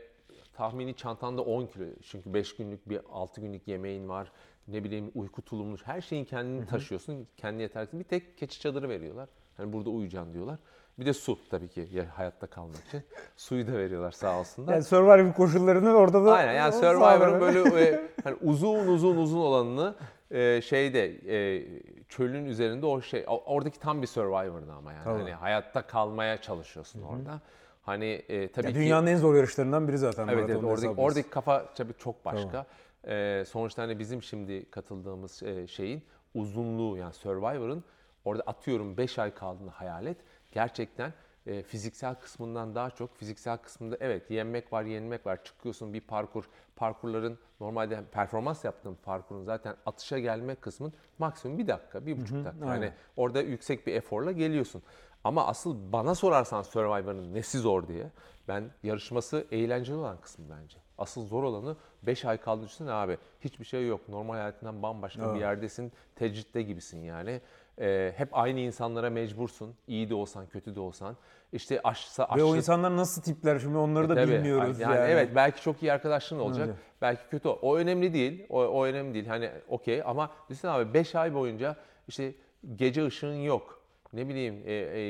tahmini 0.52 0.94
çantanda 0.96 1.42
10 1.42 1.66
kilo 1.66 1.84
çünkü 2.02 2.34
5 2.34 2.56
günlük 2.56 2.88
bir 2.88 3.00
6 3.12 3.40
günlük 3.40 3.68
yemeğin 3.68 4.08
var 4.08 4.32
ne 4.68 4.84
bileyim 4.84 5.10
uyku 5.14 5.42
tulumlu 5.42 5.76
her 5.84 6.00
şeyin 6.00 6.24
kendini 6.24 6.66
taşıyorsun 6.66 7.28
kendi 7.36 7.62
yetersin 7.62 8.00
bir 8.00 8.04
tek 8.04 8.38
keçi 8.38 8.60
çadırı 8.60 8.88
veriyorlar. 8.88 9.28
Hani 9.56 9.72
burada 9.72 9.90
uyuyacaksın 9.90 10.34
diyorlar. 10.34 10.58
Bir 10.98 11.06
de 11.06 11.12
su 11.12 11.38
tabii 11.50 11.68
ki 11.68 11.88
ya 11.92 12.06
hayatta 12.14 12.46
kalmak 12.46 12.84
için. 12.88 13.02
Suyu 13.36 13.66
da 13.66 13.72
veriyorlar 13.72 14.12
sağ 14.12 14.40
olsunlar. 14.40 14.72
Yani 14.72 14.84
Survivor 14.84 15.32
koşullarını 15.32 15.94
orada 15.94 16.24
da 16.24 16.32
Aynen 16.32 16.52
yani 16.52 16.72
Survivor'ın 16.72 17.40
böyle 17.40 17.84
e, 17.84 18.08
hani 18.24 18.36
uzun 18.42 18.86
uzun 18.86 19.16
uzun 19.16 19.38
olanını 19.38 19.94
e, 20.30 20.60
şeyde 20.62 21.04
e, 21.06 21.66
çölün 22.08 22.44
üzerinde 22.44 22.86
o 22.86 23.00
şey 23.00 23.24
oradaki 23.26 23.80
tam 23.80 24.02
bir 24.02 24.06
Survivor'dı 24.06 24.72
ama 24.72 24.92
yani. 24.92 25.04
Tabii. 25.04 25.18
hani 25.18 25.32
hayatta 25.32 25.82
kalmaya 25.82 26.40
çalışıyorsun 26.40 27.02
orada. 27.02 27.40
Hani 27.82 28.22
e, 28.28 28.52
tabii 28.52 28.66
Ya 28.66 28.72
ki 28.72 28.78
dünyanın 28.78 29.06
en 29.06 29.16
zor 29.16 29.34
yarışlarından 29.34 29.88
biri 29.88 29.98
zaten 29.98 30.28
evet, 30.28 30.44
evet 30.50 30.64
oradaki, 30.64 31.00
oradaki 31.00 31.30
kafa 31.30 31.66
tabii 31.74 31.92
çok 31.98 32.24
başka. 32.24 32.66
E, 33.08 33.44
sonuçta 33.48 33.82
hani 33.82 33.98
bizim 33.98 34.22
şimdi 34.22 34.70
katıldığımız 34.70 35.42
e, 35.42 35.66
şeyin 35.66 36.04
uzunluğu 36.34 36.96
yani 36.96 37.12
Survivor'ın 37.12 37.84
orada 38.24 38.42
atıyorum 38.42 38.96
5 38.96 39.18
ay 39.18 39.34
kaldığını 39.34 39.70
hayal 39.70 40.06
et. 40.06 40.16
Gerçekten 40.52 41.12
e, 41.46 41.62
fiziksel 41.62 42.14
kısmından 42.14 42.74
daha 42.74 42.90
çok 42.90 43.16
fiziksel 43.16 43.58
kısmında 43.58 43.96
evet 44.00 44.30
yenmek 44.30 44.72
var 44.72 44.82
yenmek 44.82 45.26
var 45.26 45.44
çıkıyorsun 45.44 45.92
bir 45.92 46.00
parkur 46.00 46.44
parkurların 46.76 47.38
normalde 47.60 48.04
performans 48.12 48.64
yaptığın 48.64 48.94
parkurun 48.94 49.44
zaten 49.44 49.76
atışa 49.86 50.18
gelme 50.18 50.54
kısmın 50.54 50.92
maksimum 51.18 51.58
bir 51.58 51.66
dakika 51.66 52.06
bir 52.06 52.20
buçuk 52.20 52.44
dakika 52.44 52.66
aynen. 52.66 52.82
yani 52.82 52.92
orada 53.16 53.40
yüksek 53.42 53.86
bir 53.86 53.94
eforla 53.94 54.32
geliyorsun. 54.32 54.82
Ama 55.24 55.46
asıl 55.46 55.92
bana 55.92 56.14
sorarsan 56.14 56.62
Survivor'ın 56.62 57.34
nesi 57.34 57.58
zor 57.58 57.88
diye 57.88 58.10
ben 58.48 58.70
yarışması 58.82 59.46
eğlenceli 59.50 59.96
olan 59.96 60.20
kısmı 60.20 60.44
bence. 60.50 60.78
Asıl 60.98 61.26
zor 61.26 61.42
olanı 61.42 61.76
5 62.02 62.24
ay 62.24 62.36
kaldı 62.36 62.64
düşünsene 62.64 62.92
abi. 62.92 63.18
Hiçbir 63.40 63.64
şey 63.64 63.86
yok. 63.86 64.08
Normal 64.08 64.34
hayatından 64.34 64.82
bambaşka 64.82 65.22
bir 65.22 65.28
Evet. 65.28 65.40
yerdesin. 65.40 65.92
Tecritte 66.16 66.62
gibisin 66.62 67.02
yani. 67.02 67.40
Ee, 67.80 68.12
hep 68.16 68.28
aynı 68.32 68.60
insanlara 68.60 69.10
mecbursun. 69.10 69.74
İyi 69.86 70.10
de 70.10 70.14
olsan, 70.14 70.46
kötü 70.46 70.74
de 70.74 70.80
olsan. 70.80 71.16
İşte 71.52 71.80
aşsa 71.84 72.28
Ve 72.36 72.42
o 72.42 72.46
aşçı- 72.46 72.56
insanlar 72.56 72.96
nasıl 72.96 73.22
tipler 73.22 73.58
şimdi 73.58 73.76
onları 73.78 74.08
da 74.08 74.14
Tabii. 74.14 74.32
bilmiyoruz 74.32 74.80
yani, 74.80 74.96
yani. 74.96 75.10
Evet 75.10 75.30
belki 75.34 75.62
çok 75.62 75.82
iyi 75.82 75.92
arkadaşların 75.92 76.44
olacak. 76.46 76.68
Öyle. 76.68 76.78
Belki 77.02 77.22
kötü. 77.30 77.48
O, 77.48 77.58
o 77.62 77.76
önemli 77.76 78.12
değil. 78.14 78.46
O, 78.48 78.60
o 78.60 78.84
önemli 78.84 79.14
değil. 79.14 79.26
Hani 79.26 79.50
okey 79.68 80.02
ama 80.04 80.30
düşünsene 80.48 80.70
abi 80.70 80.94
5 80.94 81.14
ay 81.14 81.34
boyunca 81.34 81.76
işte 82.08 82.34
gece 82.76 83.06
ışığın 83.06 83.34
yok. 83.36 83.77
Ne 84.12 84.28
bileyim 84.28 84.62
e, 84.66 84.72
e, 84.72 85.00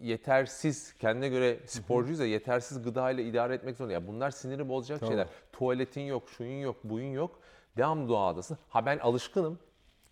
yetersiz 0.00 0.94
kendine 0.98 1.28
göre 1.28 1.58
sporcuyuz 1.66 2.20
ya 2.20 2.26
yetersiz 2.26 2.82
gıda 2.82 3.10
ile 3.10 3.24
idare 3.24 3.54
etmek 3.54 3.76
zorunda. 3.76 3.92
Ya 3.92 4.06
bunlar 4.06 4.30
siniri 4.30 4.68
bozacak 4.68 5.00
Tabii. 5.00 5.08
şeyler. 5.08 5.26
Tuvaletin 5.52 6.00
yok, 6.00 6.28
şuyun 6.28 6.60
yok, 6.60 6.76
buyun 6.84 7.12
yok. 7.12 7.40
Devam 7.76 8.08
doğadasın. 8.08 8.58
Ha 8.68 8.86
ben 8.86 8.98
alışkınım. 8.98 9.58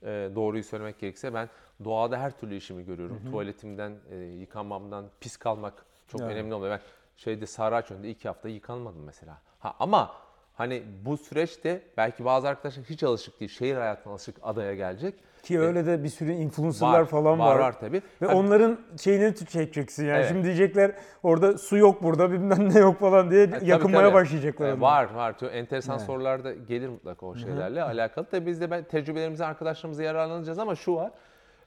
E, 0.02 0.06
doğruyu 0.34 0.64
söylemek 0.64 0.98
gerekirse 0.98 1.34
ben 1.34 1.48
doğada 1.84 2.18
her 2.18 2.38
türlü 2.38 2.56
işimi 2.56 2.84
görüyorum. 2.84 3.20
Tuvaletimden, 3.30 3.96
e, 4.10 4.16
yıkanmamdan, 4.16 5.06
pis 5.20 5.36
kalmak 5.36 5.86
çok 6.08 6.20
Evet. 6.20 6.32
önemli 6.32 6.54
oluyor. 6.54 6.72
Ben 6.72 6.80
şeyde 7.16 7.46
Saraçoğlu'nda 7.46 8.06
iki 8.06 8.28
hafta 8.28 8.48
yıkanmadım 8.48 9.02
mesela. 9.04 9.42
Ha 9.58 9.74
ama 9.78 10.16
hani 10.58 10.82
bu 11.04 11.16
süreçte 11.16 11.82
belki 11.96 12.24
bazı 12.24 12.48
arkadaşlar 12.48 12.84
hiç 12.84 13.02
alışık 13.02 13.40
değil. 13.40 13.50
Şehir 13.50 13.76
hayatına 13.76 14.12
alışık 14.12 14.36
adaya 14.42 14.74
gelecek. 14.74 15.14
Ki 15.42 15.60
öyle 15.60 15.86
de 15.86 16.04
bir 16.04 16.08
sürü 16.08 16.32
influencerlar 16.32 17.04
falan 17.04 17.38
var. 17.38 17.54
Var 17.54 17.58
var 17.60 17.80
tabii. 17.80 18.02
Ve 18.22 18.26
Ha, 18.26 18.34
onların 18.34 18.78
şeyini 19.00 19.36
çekeceksin 19.36 20.06
yani. 20.06 20.16
Evet. 20.18 20.28
Şimdi 20.28 20.44
diyecekler 20.44 20.92
orada 21.22 21.58
su 21.58 21.76
yok 21.76 22.02
burada 22.02 22.32
bilmem 22.32 22.74
ne 22.74 22.78
yok 22.78 23.00
falan 23.00 23.30
diye 23.30 23.42
E, 23.42 23.50
tabii, 23.50 23.66
yakınmaya 23.66 24.02
tabii. 24.06 24.14
başlayacaklar. 24.14 24.68
E, 24.68 24.72
onlar. 24.72 24.80
var 24.82 25.14
var. 25.14 25.34
Enteresan 25.52 25.96
Evet. 25.96 26.06
sorular 26.06 26.44
da 26.44 26.52
gelir 26.52 26.88
mutlaka 26.88 27.26
o 27.26 27.36
şeylerle 27.36 27.82
alakalı. 27.82 28.24
Tabii 28.30 28.46
biz 28.46 28.60
de 28.60 28.70
ben 28.70 28.84
tecrübelerimizi 28.84 29.44
arkadaşlarımıza 29.44 30.02
yararlanacağız 30.02 30.58
ama 30.58 30.74
şu 30.74 30.94
var. 30.94 31.12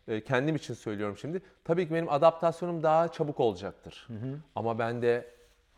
e, 0.07 0.23
kendim 0.23 0.55
için 0.55 0.73
söylüyorum 0.73 1.17
şimdi. 1.17 1.41
Tabii 1.63 1.87
ki 1.87 1.93
benim 1.93 2.09
adaptasyonum 2.09 2.83
daha 2.83 3.07
çabuk 3.07 3.39
olacaktır. 3.39 4.07
Ama 4.55 4.79
ben 4.79 5.01
de 5.01 5.25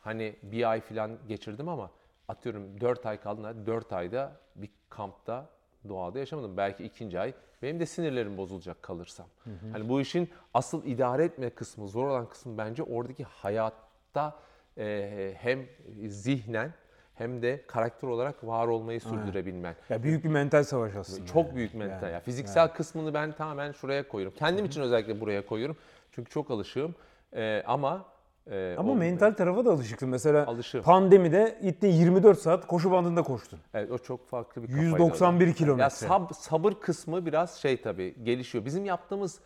hani 0.01 0.36
bir 0.43 0.70
ay 0.70 0.82
falan 0.82 1.12
geçirdim 1.27 1.70
ama 1.70 1.89
atıyorum 2.27 2.82
4 2.82 3.06
ay 3.06 3.22
kaldığında 3.22 3.65
4 3.65 3.94
ayda 3.94 4.32
bir 4.56 4.70
kampta 4.89 5.50
doğada 5.89 6.20
yaşamadım. 6.20 6.58
Belki 6.58 6.84
ikinci 6.84 7.20
ay 7.20 7.34
benim 7.62 7.80
de 7.80 7.86
sinirlerim 7.86 8.38
bozulacak 8.38 8.84
kalırsam. 8.84 9.27
Hani 9.72 9.89
bu 9.89 10.01
işin 10.01 10.30
asıl 10.53 10.86
idare 10.86 11.24
etme 11.24 11.50
kısmı, 11.50 11.88
zor 11.88 12.08
olan 12.08 12.30
kısmı 12.30 12.58
bence 12.58 12.84
oradaki 12.84 13.24
hayatta 13.24 14.36
e, 14.77 15.34
hem 15.38 15.65
zihnen 16.08 16.74
hem 17.15 17.42
de 17.42 17.63
karakter 17.68 18.08
olarak 18.08 18.48
var 18.48 18.68
olmayı 18.68 19.01
sürdürebilmen. 19.01 19.75
Ya 19.89 20.03
büyük 20.03 20.24
bir 20.24 20.30
mental 20.30 20.63
savaş 20.63 20.96
aslında. 20.96 21.25
Çok 21.25 21.56
büyük 21.56 21.74
mental. 21.74 22.03
Yani, 22.03 22.13
ya. 22.13 22.20
Fiziksel 22.20 22.74
kısmını 22.74 23.13
ben 23.13 23.32
tamamen 23.32 23.72
şuraya 23.72 24.08
koyuyorum. 24.08 24.38
Kendim 24.38 24.65
için 24.65 24.82
özellikle 24.82 25.22
buraya 25.22 25.46
koyuyorum. 25.46 25.77
Çünkü 26.12 26.32
çok 26.32 26.51
alışığım. 26.51 26.96
E, 27.34 27.63
ama 27.68 28.06
e, 28.51 28.75
Ama 28.77 28.91
o- 28.91 28.95
mental 28.95 29.31
tarafa 29.31 29.65
da 29.65 29.71
alışıksın. 29.71 30.09
Mesela 30.09 30.45
Alışığım. 30.45 30.81
pandemide 30.83 31.59
gittin 31.63 31.88
24 31.88 32.39
saat 32.39 32.67
koşu 32.67 32.91
bandında 32.91 33.23
koştun. 33.23 33.59
Evet 33.73 33.91
o 33.91 33.97
çok 33.97 34.27
farklı 34.27 34.63
bir 34.63 34.67
kafaydı. 34.67 34.85
191 34.85 35.45
o 35.47 35.50
da. 35.50 35.53
kilometre. 35.53 35.83
Ya 35.83 35.88
sab- 35.89 36.33
sabır 36.33 36.73
kısmı 36.73 37.25
biraz 37.25 37.55
şey 37.57 37.81
tabii 37.81 38.15
gelişiyor. 38.23 38.65
Bizim 38.65 38.85
yaptığımız 38.85 39.39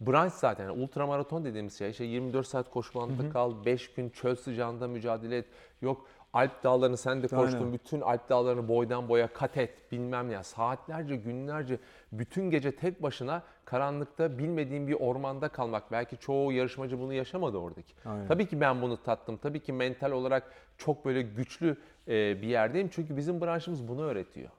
branş 0.00 0.32
zaten 0.32 0.64
yani 0.64 0.82
ultramaraton 0.82 1.44
dediğimiz 1.44 1.78
şey 1.78 1.90
işte 1.90 2.04
24 2.04 2.46
saat 2.46 2.70
koşu 2.70 2.98
bandında 2.98 3.30
kal, 3.30 3.64
5 3.64 3.92
gün 3.94 4.08
çöl 4.10 4.34
sıcağında 4.36 4.88
mücadele 4.88 5.36
et. 5.38 5.46
Yok 5.82 6.06
Alp 6.32 6.64
dağlarını 6.64 6.96
sen 6.96 7.22
de 7.22 7.28
koştun. 7.28 7.58
Aynen. 7.58 7.72
Bütün 7.72 8.00
Alp 8.00 8.28
dağlarını 8.28 8.68
boydan 8.68 9.08
boya 9.08 9.32
kat 9.32 9.56
et 9.56 9.92
bilmem 9.92 10.30
ya. 10.30 10.42
Saatlerce, 10.42 11.16
günlerce 11.16 11.78
bütün 12.12 12.50
gece 12.50 12.76
tek 12.76 13.02
başına 13.02 13.42
karanlıkta 13.70 14.38
bilmediğin 14.38 14.88
bir 14.88 14.94
ormanda 14.94 15.48
kalmak. 15.48 15.92
Belki 15.92 16.16
çoğu 16.16 16.52
yarışmacı 16.52 17.00
bunu 17.00 17.12
yaşamadı 17.12 17.58
oradaki. 17.58 17.94
Aynen. 18.04 18.26
Tabii 18.26 18.46
ki 18.46 18.60
ben 18.60 18.82
bunu 18.82 19.02
tattım. 19.02 19.36
Tabii 19.42 19.60
ki 19.60 19.72
mental 19.72 20.10
olarak 20.10 20.52
çok 20.78 21.04
böyle 21.04 21.22
güçlü 21.22 21.76
e, 22.08 22.42
bir 22.42 22.48
yerdeyim. 22.48 22.88
Çünkü 22.88 23.16
bizim 23.16 23.40
branşımız 23.40 23.88
bunu 23.88 24.02
öğretiyor. 24.02 24.50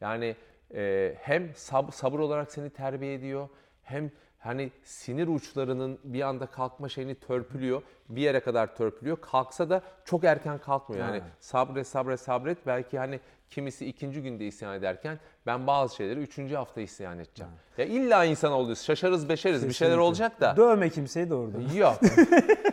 Yani 0.00 0.36
e, 0.74 1.14
hem 1.20 1.46
sab- 1.46 1.92
sabır 1.92 2.18
olarak 2.18 2.52
seni 2.52 2.70
terbiye 2.70 3.14
ediyor, 3.14 3.48
hem 3.82 4.10
hani 4.44 4.70
sinir 4.84 5.28
uçlarının 5.28 5.98
bir 6.04 6.22
anda 6.22 6.46
kalkma 6.46 6.88
şeyini 6.88 7.14
törpülüyor. 7.14 7.82
Bir 8.08 8.22
yere 8.22 8.40
kadar 8.40 8.76
törpülüyor. 8.76 9.16
Kalksa 9.20 9.70
da 9.70 9.82
çok 10.04 10.24
erken 10.24 10.58
kalkmıyor. 10.58 11.06
Yani 11.08 11.18
Ha. 11.20 11.26
sabret 11.40 11.86
sabret 11.86 12.20
sabret 12.20 12.66
belki 12.66 12.98
hani 12.98 13.20
kimisi 13.50 13.86
ikinci 13.86 14.22
günde 14.22 14.46
isyan 14.46 14.74
ederken 14.74 15.18
ben 15.46 15.66
bazı 15.66 15.96
şeyleri 15.96 16.20
üçüncü 16.20 16.54
hafta 16.54 16.80
isyan 16.80 17.18
edeceğim. 17.18 17.52
Ya 17.78 17.84
illa 17.84 18.24
insan 18.24 18.52
oluyoruz. 18.52 18.82
Şaşarız 18.82 19.28
beşeriz. 19.28 19.68
Bir 19.68 19.72
şeyler 19.72 19.90
Kesinlikle. 19.92 20.08
olacak 20.08 20.40
da. 20.40 20.56
Dövme 20.56 20.90
kimseyi 20.90 21.30
de 21.30 21.34
orada. 21.34 21.58
Yok. 21.76 21.98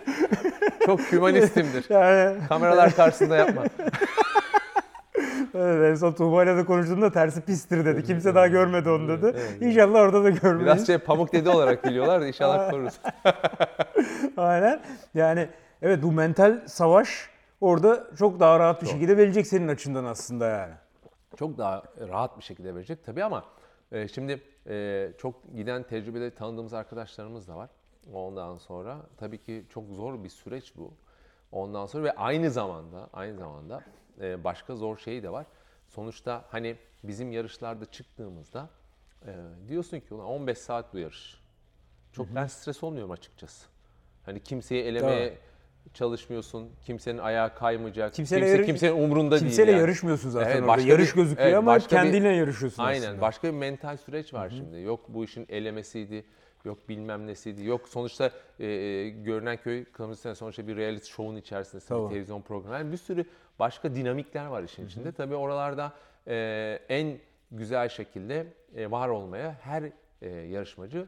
çok 0.85 0.99
hümanistimdir. 1.11 1.85
Yani 1.89 2.37
Kameralar 2.47 2.95
karşısında 2.95 3.35
yapma. 3.37 3.63
evet, 5.53 5.91
en 5.91 5.95
son 5.95 6.13
Tuğba 6.13 6.43
ile 6.43 6.57
de 6.57 6.65
konuştuğumda 6.65 7.11
tersi 7.11 7.41
pistir 7.41 7.85
dedi. 7.85 8.03
Kimse 8.03 8.35
daha 8.35 8.47
görmedi 8.47 8.89
onu 8.89 9.07
dedi. 9.07 9.39
İnşallah 9.61 9.99
orada 9.99 10.23
da 10.23 10.29
görmeyiz. 10.29 10.65
Biraz 10.65 10.87
şey 10.87 10.97
pamuk 10.97 11.33
dedi 11.33 11.49
olarak 11.49 11.83
biliyorlar 11.89 12.21
da 12.21 12.27
inşallah 12.27 12.71
koruruz. 12.71 12.99
Aynen. 14.37 14.81
Yani 15.13 15.49
evet 15.81 16.03
bu 16.03 16.11
mental 16.11 16.61
savaş 16.67 17.29
orada 17.61 18.07
çok 18.17 18.39
daha 18.39 18.59
rahat 18.59 18.81
bir 18.81 18.87
şekilde 18.87 19.17
verilecek 19.17 19.47
senin 19.47 19.67
açından 19.67 20.05
aslında 20.05 20.47
yani. 20.47 20.73
çok 21.35 21.57
daha 21.57 21.83
rahat 22.09 22.37
bir 22.37 22.43
şekilde 22.43 22.75
verecek 22.75 23.05
tabii 23.05 23.23
ama 23.23 23.43
e, 23.91 24.07
şimdi 24.07 24.41
e, 24.67 25.07
çok 25.17 25.35
giden 25.55 25.83
tecrübeli 25.83 26.31
tanıdığımız 26.31 26.73
arkadaşlarımız 26.73 27.47
da 27.47 27.55
var. 27.55 27.69
Ondan 28.13 28.57
sonra 28.57 28.97
tabii 29.17 29.37
ki 29.37 29.65
çok 29.69 29.83
zor 29.91 30.23
bir 30.23 30.29
süreç 30.29 30.73
bu. 30.77 30.93
Ondan 31.51 31.85
sonra 31.85 32.03
ve 32.03 32.11
aynı 32.11 32.51
zamanda 32.51 33.09
aynı 33.13 33.37
zamanda 33.37 33.81
e, 34.21 34.43
başka 34.43 34.75
zor 34.75 34.97
şey 34.97 35.23
de 35.23 35.29
var. 35.31 35.45
Sonuçta 35.87 36.45
hani 36.49 36.75
bizim 37.03 37.31
yarışlarda 37.31 37.85
çıktığımızda 37.85 38.69
e, 39.25 39.31
diyorsun 39.67 39.99
ki 39.99 40.13
ulan 40.13 40.25
15 40.25 40.57
saat 40.57 40.93
bu 40.93 40.97
yarış. 40.99 41.41
Çok 42.13 42.35
ben 42.35 42.47
stres 42.47 42.83
olmuyorum 42.83 43.11
açıkçası. 43.11 43.67
Hani 44.25 44.39
kimseyi 44.43 44.83
elemeye 44.83 45.29
Tabii. 45.29 45.93
çalışmıyorsun. 45.93 46.69
Kimsenin 46.85 47.17
ayağı 47.17 47.55
kaymayacak. 47.55 48.13
Kimseyle 48.13 48.41
Kimse 48.45 48.55
yarı- 48.57 48.65
kimsenin 48.65 49.03
umrunda 49.03 49.31
değil. 49.31 49.41
Kimseyle 49.41 49.71
yani. 49.71 49.79
yarışmıyorsun 49.81 50.29
zaten 50.29 50.51
Evet, 50.57 50.69
orada. 50.69 50.81
Yarış 50.81 51.11
bir- 51.11 51.15
gözüküyor 51.15 51.47
evet, 51.47 51.57
ama 51.57 51.67
başka 51.71 51.95
bir- 51.97 52.01
kendinle 52.01 52.29
yarışıyorsun 52.29 52.83
Aynen. 52.83 53.07
aslında. 53.07 53.21
Başka 53.21 53.47
bir 53.47 53.53
mental 53.57 53.97
süreç 53.97 54.33
var 54.33 54.49
şimdi. 54.49 54.81
Yok 54.81 54.99
bu 55.07 55.23
işin 55.25 55.45
elemesiydi. 55.49 56.25
Yok 56.65 56.89
bilmem 56.89 57.27
nesiydi. 57.27 57.63
Yok 57.63 57.89
sonuçta 57.89 58.31
e, 58.59 58.65
e, 58.67 59.09
görünen 59.09 59.57
köy 59.57 59.85
kılavuzları 59.85 60.35
sonuçta 60.35 60.67
bir 60.67 60.75
reality 60.77 61.11
show'un 61.11 61.35
içerisinde 61.35 61.83
Tabii. 61.85 62.03
bir 62.03 62.09
televizyon 62.09 62.41
programı. 62.41 62.75
Yani 62.75 62.91
bir 62.91 62.97
sürü 62.97 63.25
başka 63.59 63.95
dinamikler 63.95 64.45
var 64.45 64.63
işin 64.63 64.85
içinde. 64.85 65.11
Tabii 65.11 65.35
oralarda 65.35 65.93
e, 66.27 66.79
en 66.89 67.17
güzel 67.51 67.89
şekilde 67.89 68.47
e, 68.75 68.91
var 68.91 69.09
olmaya 69.09 69.57
her 69.61 69.83
e, 70.21 70.29
yarışmacı 70.29 71.07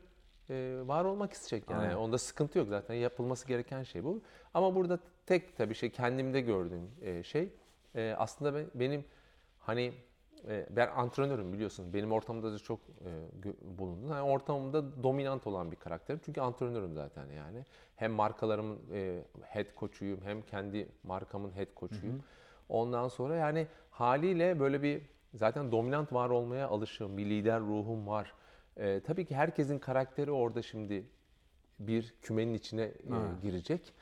e, 0.50 0.77
var 0.86 1.05
olmak 1.05 1.33
isteyecek 1.33 1.69
yani. 1.69 1.81
Aynen. 1.81 1.95
Onda 1.95 2.17
sıkıntı 2.17 2.57
yok 2.57 2.67
zaten 2.69 2.93
yapılması 2.95 3.48
gereken 3.48 3.83
şey 3.83 4.03
bu. 4.03 4.22
Ama 4.53 4.75
burada 4.75 5.00
tek 5.25 5.57
tabii 5.57 5.75
şey 5.75 5.89
kendimde 5.89 6.41
gördüğüm 6.41 6.91
e, 7.01 7.24
şey 7.24 7.50
e, 7.95 8.15
aslında 8.17 8.53
ben- 8.55 8.67
benim 8.75 9.05
hani 9.60 9.93
e, 10.48 10.68
ben 10.70 10.88
antrenörüm 10.88 11.54
biliyorsun. 11.54 11.94
Benim 11.94 12.12
ortamda 12.12 12.54
da 12.54 12.60
çok 12.60 12.80
e, 12.80 13.78
bulundum. 13.78 14.10
Yani 14.12 14.22
ortamımda 14.22 15.04
dominant 15.04 15.48
olan 15.48 15.72
bir 15.72 15.76
karakterim. 15.76 16.22
Çünkü 16.26 16.42
antrenörüm 16.42 16.94
zaten 16.94 17.26
yani. 17.32 17.66
Hem 17.96 18.12
markalarımın 18.12 18.80
e, 18.94 19.24
head 19.42 19.66
coach'uyum 19.80 20.22
hem 20.24 20.42
kendi 20.42 20.88
markamın 21.04 21.52
head 21.52 21.68
coach'uyum. 21.80 22.24
Ondan 22.70 23.08
sonra 23.08 23.36
yani 23.36 23.68
haliyle 23.92 24.60
böyle 24.60 24.84
bir 24.84 25.02
zaten 25.34 25.72
dominant 25.72 26.14
var 26.14 26.30
olmaya 26.30 26.68
alışığım. 26.68 27.18
Bir 27.18 27.26
lider 27.26 27.60
ruhum 27.62 28.08
var. 28.08 28.34
E, 28.78 29.00
tabii 29.00 29.26
ki 29.26 29.36
herkesin 29.36 29.80
karakteri 29.80 30.32
orada 30.32 30.62
şimdi 30.62 31.06
bir 31.80 32.14
kümenin 32.22 32.54
içine 32.54 32.84
e, 32.84 32.94
girecek. 33.42 33.94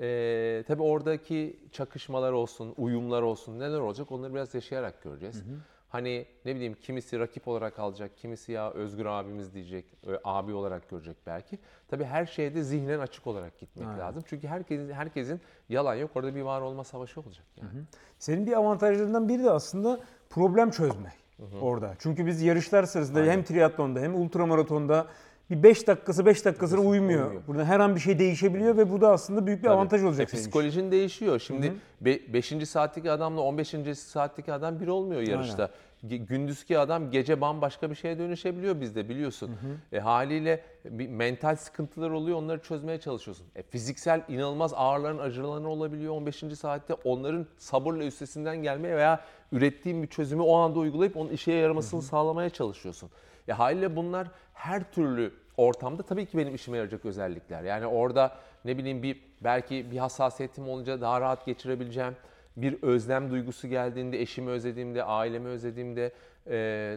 E, 0.00 0.64
tabii 0.66 0.82
oradaki 0.82 1.60
çakışmalar 1.72 2.32
olsun, 2.32 2.74
uyumlar 2.76 3.22
olsun, 3.22 3.58
neler 3.58 3.78
olacak 3.78 4.12
onları 4.12 4.34
biraz 4.34 4.54
yaşayarak 4.54 5.02
göreceğiz. 5.02 5.44
Hani 5.88 6.26
ne 6.44 6.54
bileyim 6.54 6.74
kimisi 6.74 7.18
rakip 7.18 7.48
olarak 7.48 7.78
alacak, 7.78 8.16
kimisi 8.16 8.52
ya 8.52 8.70
Özgür 8.70 9.06
abimiz 9.06 9.54
diyecek, 9.54 9.84
ö- 10.06 10.18
abi 10.24 10.52
olarak 10.54 10.90
görecek 10.90 11.16
belki. 11.26 11.58
Tabii 11.88 12.04
her 12.04 12.26
şeyde 12.26 12.62
zihnen 12.62 12.98
açık 12.98 13.26
olarak 13.26 13.58
gitmek 13.58 13.88
Aynen. 13.88 14.00
lazım. 14.00 14.22
Çünkü 14.26 14.48
herkesin 14.48 14.92
herkesin 14.92 15.40
yalan 15.68 15.94
yok. 15.94 16.10
Orada 16.14 16.34
bir 16.34 16.42
var 16.42 16.60
olma 16.60 16.84
savaşı 16.84 17.20
olacak 17.20 17.46
yani. 17.56 17.70
Senin 18.18 18.46
bir 18.46 18.52
avantajlarından 18.52 19.28
biri 19.28 19.44
de 19.44 19.50
aslında 19.50 20.00
problem 20.30 20.70
çözmek 20.70 21.12
orada. 21.60 21.94
Çünkü 21.98 22.26
biz 22.26 22.42
yarışlar 22.42 22.84
sırasında 22.84 23.22
hem 23.24 23.42
triatlonda 23.42 24.00
hem 24.00 24.14
ultramaratonda 24.14 25.06
bir 25.50 25.62
5 25.62 25.86
dakikası 25.86 26.26
5 26.26 26.44
dakikasına 26.44 26.80
uymuyor. 26.80 27.22
uymuyor. 27.24 27.42
Burada 27.46 27.64
her 27.64 27.80
an 27.80 27.94
bir 27.94 28.00
şey 28.00 28.18
değişebiliyor 28.18 28.76
ve 28.76 28.90
bu 28.90 29.00
da 29.00 29.10
aslında 29.10 29.46
büyük 29.46 29.58
bir 29.58 29.64
Tabii. 29.64 29.74
avantaj 29.74 30.04
olacak 30.04 30.28
E, 30.28 30.30
senin 30.30 30.40
için. 30.40 30.50
psikolojin 30.50 30.90
değişiyor. 30.90 31.38
Şimdi 31.38 31.72
5. 32.00 32.66
saatteki 32.68 33.10
adamla 33.10 33.40
15. 33.40 33.94
saatteki 33.98 34.52
adam 34.52 34.80
bir 34.80 34.88
olmuyor 34.88 35.20
yarışta. 35.20 35.70
Ge- 36.06 36.16
Gündüzki 36.26 36.78
adam 36.78 37.10
gece 37.10 37.40
bambaşka 37.40 37.90
bir 37.90 37.94
şeye 37.94 38.18
dönüşebiliyor 38.18 38.80
bizde 38.80 39.08
biliyorsun. 39.08 39.50
E, 39.92 39.98
haliyle 40.00 40.60
bir 40.84 41.08
mental 41.08 41.56
sıkıntılar 41.56 42.10
oluyor 42.10 42.38
onları 42.38 42.58
çözmeye 42.62 43.00
çalışıyorsun. 43.00 43.46
E, 43.56 43.62
fiziksel 43.62 44.22
inanılmaz 44.28 44.72
ağırların 44.74 45.18
acılarını 45.18 45.68
olabiliyor 45.68 46.14
15. 46.14 46.44
saatte. 46.58 46.94
Onların 47.04 47.46
sabırla 47.58 48.04
üstesinden 48.04 48.56
gelmeye 48.62 48.96
veya 48.96 49.20
ürettiğin 49.52 50.02
bir 50.02 50.08
çözümü 50.08 50.42
o 50.42 50.56
anda 50.56 50.78
uygulayıp 50.78 51.16
onun 51.16 51.30
işe 51.30 51.52
yaramasını 51.52 52.02
sağlamaya 52.02 52.50
çalışıyorsun. 52.50 53.10
E, 53.48 53.52
haliyle 53.52 53.96
bunlar 53.96 54.28
her 54.56 54.92
türlü 54.92 55.32
ortamda 55.56 56.02
tabii 56.02 56.26
ki 56.26 56.38
benim 56.38 56.54
işime 56.54 56.76
yarayacak 56.76 57.04
özellikler. 57.04 57.62
Yani 57.62 57.86
orada 57.86 58.32
ne 58.64 58.78
bileyim 58.78 59.02
bir 59.02 59.22
belki 59.40 59.90
bir 59.90 59.98
hassasiyetim 59.98 60.68
olunca 60.68 61.00
daha 61.00 61.20
rahat 61.20 61.46
geçirebileceğim. 61.46 62.16
Bir 62.56 62.82
özlem 62.82 63.30
duygusu 63.30 63.68
geldiğinde, 63.68 64.20
eşimi 64.20 64.50
özlediğimde, 64.50 65.04
ailemi 65.04 65.48
özlediğimde 65.48 66.12
e, 66.46 66.52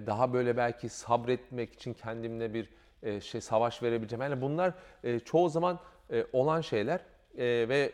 daha 0.08 0.34
böyle 0.34 0.58
belki 0.58 0.90
sabretmek 0.90 1.74
için 1.74 1.94
kendimle 1.94 2.54
bir 2.54 2.70
e, 3.04 3.22
şey 3.22 3.42
savaş 3.42 3.84
verebileceğim. 3.84 4.22
Yani 4.22 4.42
bunlar 4.42 4.74
e, 5.04 5.20
çoğu 5.20 5.50
zaman 5.50 5.80
e, 6.12 6.26
olan 6.34 6.62
şeyler 6.62 7.00
E, 7.38 7.70
ve 7.70 7.78
e, 7.78 7.92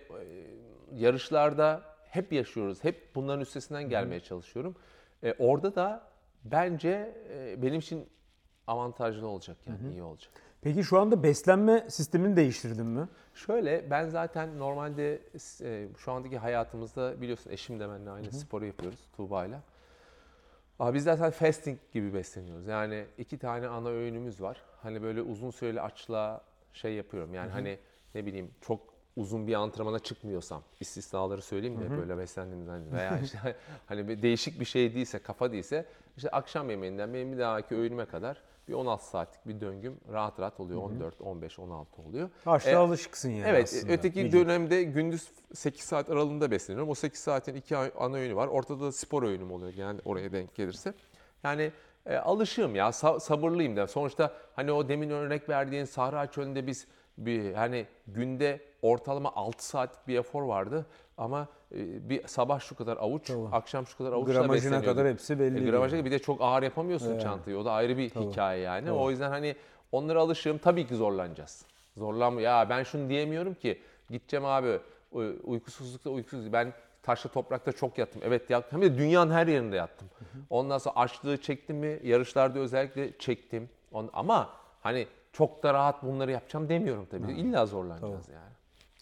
yarışlarda 0.95 1.81
hep 2.09 2.33
yaşıyoruz. 2.33 2.83
Hep 2.83 3.15
bunların 3.15 3.41
üstesinden 3.41 3.89
gelmeye 3.89 4.19
çalışıyorum. 4.19 4.75
E, 5.23 5.33
orada 5.39 5.75
da 5.75 6.07
bence 6.43 7.15
e, 7.29 7.61
benim 7.61 7.79
için 7.79 8.07
avantajlı 8.67 9.27
olacak 9.27 9.57
yani 9.67 9.91
iyi 9.91 10.03
olacak. 10.03 10.31
Peki 10.61 10.83
şu 10.83 10.99
anda 10.99 11.23
beslenme 11.23 11.85
sistemini 11.89 12.35
değiştirdin 12.35 12.85
mi? 12.85 13.07
Şöyle 13.33 13.89
ben 13.89 14.09
zaten 14.09 14.59
normalde 14.59 15.21
e, 15.61 15.87
şu 15.97 16.11
andaki 16.11 16.37
hayatımızda 16.37 17.21
biliyorsun 17.21 17.51
eşim 17.51 17.79
de 17.79 17.89
benimle 17.89 18.09
aynı 18.09 18.31
sporu 18.31 18.65
yapıyoruz 18.65 18.99
Tuğba'yla. 19.17 19.61
Abi 20.79 20.95
biz 20.95 21.03
zaten 21.03 21.31
fasting 21.31 21.79
gibi 21.93 22.13
besleniyoruz. 22.13 22.67
Yani 22.67 23.05
iki 23.17 23.37
tane 23.37 23.67
ana 23.67 23.89
öğünümüz 23.89 24.41
var. 24.41 24.61
Hani 24.81 25.01
böyle 25.01 25.21
uzun 25.21 25.51
süreli 25.51 25.81
açlığa 25.81 26.41
şey 26.73 26.93
yapıyorum. 26.93 27.33
Yani 27.33 27.51
hani 27.51 27.79
ne 28.15 28.25
bileyim 28.25 28.51
çok 28.61 28.81
uzun 29.15 29.47
bir 29.47 29.53
antrenmana 29.53 29.99
çıkmıyorsam 29.99 30.63
istisnaları 30.79 31.41
söyleyeyim 31.41 31.81
de 31.81 31.89
böyle 31.89 32.17
beslendiğimden 32.17 32.91
veya 32.91 33.19
işte 33.19 33.55
hani 33.85 34.07
bir 34.07 34.21
değişik 34.21 34.59
bir 34.59 34.65
şey 34.65 34.95
değilse 34.95 35.19
kafa 35.19 35.51
değilse 35.51 35.85
işte 36.17 36.29
akşam 36.29 36.69
yemeğinden 36.69 37.13
benim 37.13 37.33
bir 37.33 37.37
dahaki 37.37 37.75
öğünüme 37.75 38.05
kadar 38.05 38.41
bir 38.67 38.73
16 38.73 39.05
saatlik 39.05 39.47
bir 39.47 39.61
döngüm 39.61 39.97
rahat 40.13 40.39
rahat 40.39 40.59
oluyor. 40.59 40.81
14, 40.81 41.21
15, 41.21 41.59
16 41.59 42.01
oluyor. 42.01 42.29
Açlığa 42.45 42.71
E, 42.73 42.75
alışıksın 42.75 43.29
yani 43.29 43.47
Evet, 43.49 43.63
aslında. 43.63 43.93
öteki 43.93 44.23
Vücut. 44.23 44.33
dönemde 44.39 44.83
gündüz 44.83 45.29
8 45.53 45.81
saat 45.85 46.09
aralığında 46.09 46.51
besleniyorum. 46.51 46.89
O 46.89 46.95
8 46.95 47.19
saatin 47.19 47.55
iki 47.55 47.77
ana 47.77 48.15
öğünü 48.17 48.35
var. 48.35 48.47
Ortada 48.47 48.79
da 48.79 48.91
spor 48.91 49.23
öğünüm 49.23 49.51
oluyor 49.51 49.73
yani 49.73 49.99
oraya 50.05 50.31
denk 50.31 50.55
gelirse. 50.55 50.93
Yani 51.43 51.71
e, 52.05 52.15
alışığım 52.17 52.75
ya, 52.75 52.89
sa- 52.89 53.19
sabırlıyım 53.19 53.75
da. 53.77 53.87
Sonuçta 53.87 54.33
hani 54.55 54.71
o 54.71 54.89
demin 54.89 55.09
örnek 55.09 55.49
verdiğin 55.49 55.85
Sahra 55.85 56.31
Çölü'nde 56.31 56.67
biz 56.67 56.87
bir 57.17 57.53
hani 57.53 57.85
günde 58.07 58.59
ortalama 58.81 59.31
6 59.35 59.65
saatlik 59.67 60.07
bir 60.07 60.19
efor 60.19 60.43
vardı 60.43 60.85
ama 61.17 61.47
bir 62.09 62.27
sabah 62.27 62.59
şu 62.59 62.75
kadar 62.75 62.97
avuç, 62.97 63.27
Tabii. 63.27 63.47
akşam 63.51 63.87
şu 63.87 63.97
kadar 63.97 64.13
avuçla 64.13 64.33
Gramajına 64.33 64.81
kadar 64.83 65.07
hepsi 65.07 65.39
belli. 65.39 65.57
E, 65.57 65.61
değil. 65.61 65.71
gramajı 65.71 66.05
bir 66.05 66.11
de 66.11 66.19
çok 66.19 66.41
ağır 66.41 66.63
yapamıyorsun 66.63 67.11
Evet. 67.11 67.21
çantayı. 67.21 67.57
O 67.57 67.65
da 67.65 67.71
ayrı 67.71 67.97
bir 67.97 68.09
Tabii. 68.09 68.25
hikaye 68.25 68.61
yani. 68.61 68.85
Tabii. 68.85 68.97
O 68.97 69.09
yüzden 69.11 69.29
hani 69.29 69.55
onlara 69.91 70.19
alışığım. 70.19 70.57
Tabii 70.57 70.87
ki 70.87 70.95
zorlanacağız. 70.95 71.65
Zorlanma. 71.97 72.41
Ya 72.41 72.67
ben 72.69 72.83
şunu 72.83 73.09
diyemiyorum 73.09 73.53
ki. 73.53 73.79
Gideceğim 74.09 74.45
abi 74.45 74.79
uy- 75.11 75.35
uykusuzlukta 75.43 76.09
uykusuz. 76.09 76.53
Ben 76.53 76.73
taşla 77.03 77.29
toprakta 77.29 77.71
çok 77.71 77.97
yattım. 77.97 78.21
Evet 78.25 78.49
yattım. 78.49 78.81
Hem 78.81 78.89
de 78.91 78.97
dünyanın 78.97 79.31
her 79.31 79.47
yerinde 79.47 79.75
yattım. 79.75 80.07
Ondan 80.49 80.77
sonra 80.77 80.95
açlığı 80.95 81.41
çektim 81.41 81.77
mi? 81.77 81.99
Yarışlarda 82.03 82.59
özellikle 82.59 83.17
çektim. 83.17 83.69
Ama 84.13 84.49
hani 84.81 85.07
çok 85.33 85.63
da 85.63 85.73
rahat 85.73 86.03
bunları 86.03 86.31
yapacağım 86.31 86.69
demiyorum 86.69 87.07
tabii. 87.11 87.31
İlla 87.31 87.65
zorlanacağız 87.65 88.29
yani. 88.29 88.53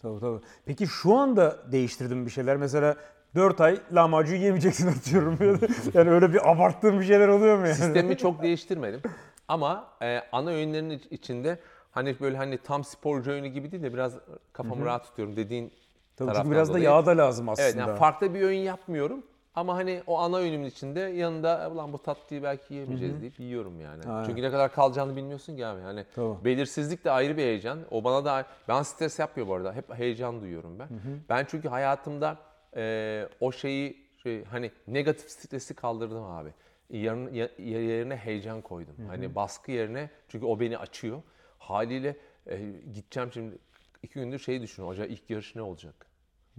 Tabii 0.04 0.20
tabii. 0.20 0.40
Peki 0.66 0.86
şu 0.86 1.14
anda 1.14 1.56
değiştirdin 1.72 2.26
bir 2.26 2.30
şeyler. 2.30 2.56
Mesela 2.56 2.96
4 3.34 3.60
ay 3.60 3.80
lahmacun 3.92 4.36
yemeyeceksin 4.36 4.88
atıyorum. 4.88 5.38
yani 5.94 6.10
öyle 6.10 6.32
bir 6.32 6.50
abarttığın 6.50 7.00
bir 7.00 7.04
şeyler 7.04 7.28
oluyor 7.28 7.58
mu 7.58 7.66
yani? 7.66 7.76
Sistemi 7.76 8.16
çok 8.16 8.42
değiştirmedim. 8.42 9.00
Ama 9.48 9.88
e, 10.02 10.20
ana 10.32 10.50
öğünlerin 10.50 10.90
iç- 10.90 11.06
içinde 11.10 11.58
hani 11.90 12.16
böyle 12.20 12.36
hani 12.36 12.58
tam 12.58 12.84
sporcu 12.84 13.30
oyunu 13.30 13.46
gibi 13.46 13.72
değil 13.72 13.82
de 13.82 13.92
biraz 13.92 14.12
kafamı 14.52 14.84
rahat 14.84 15.04
tutuyorum 15.04 15.36
dediğin 15.36 15.72
Tabii 16.16 16.34
çünkü 16.36 16.50
biraz 16.50 16.68
da 16.68 16.72
dolayı. 16.72 16.84
yağ 16.84 17.06
da 17.06 17.16
lazım 17.16 17.48
aslında. 17.48 17.66
Evet 17.68 17.76
yani 17.78 17.98
farklı 17.98 18.34
bir 18.34 18.40
öğün 18.42 18.58
yapmıyorum. 18.58 19.22
Ama 19.54 19.74
hani 19.76 20.02
o 20.06 20.18
ana 20.18 20.36
öğünümün 20.36 20.66
içinde 20.66 21.00
yanında 21.00 21.70
ulan 21.72 21.92
bu 21.92 22.02
tatlıyı 22.02 22.42
belki 22.42 22.74
yiyemeyeceğiz 22.74 23.20
deyip 23.20 23.40
yiyorum 23.40 23.80
yani. 23.80 24.04
Aynen. 24.10 24.24
Çünkü 24.26 24.42
ne 24.42 24.50
kadar 24.50 24.72
kalacağını 24.72 25.16
bilmiyorsun 25.16 25.56
ki 25.56 25.66
abi. 25.66 25.80
Yani 25.80 26.04
Tabii. 26.14 26.44
belirsizlik 26.44 27.04
de 27.04 27.10
ayrı 27.10 27.36
bir 27.36 27.42
heyecan. 27.42 27.78
O 27.90 28.04
bana 28.04 28.24
da 28.24 28.46
ben 28.68 28.82
stres 28.82 29.18
yapmıyor 29.18 29.48
bu 29.48 29.54
arada. 29.54 29.72
Hep 29.72 29.94
heyecan 29.94 30.40
duyuyorum 30.40 30.78
ben. 30.78 30.88
Ben 31.28 31.44
çünkü 31.48 31.68
hayatımda 31.68 32.36
e, 32.76 33.28
o 33.40 33.52
şeyi 33.52 34.04
şey, 34.22 34.44
hani 34.44 34.70
negatif 34.88 35.30
stresi 35.30 35.74
kaldırdım 35.74 36.24
abi. 36.24 36.50
Yarın, 36.90 37.32
ya- 37.34 37.48
yerine 37.58 38.16
heyecan 38.16 38.60
koydum. 38.60 38.94
Hani 39.08 39.34
baskı 39.34 39.72
yerine 39.72 40.10
çünkü 40.28 40.46
o 40.46 40.60
beni 40.60 40.78
açıyor. 40.78 41.22
Haliyle 41.58 42.16
e, 42.46 42.56
gideceğim 42.94 43.30
şimdi 43.32 43.58
iki 44.02 44.14
gündür 44.14 44.38
şeyi 44.38 44.62
düşünüyorum. 44.62 44.92
Acaba 44.92 45.06
ilk 45.06 45.30
yarış 45.30 45.54
ne 45.56 45.62
olacak? 45.62 46.06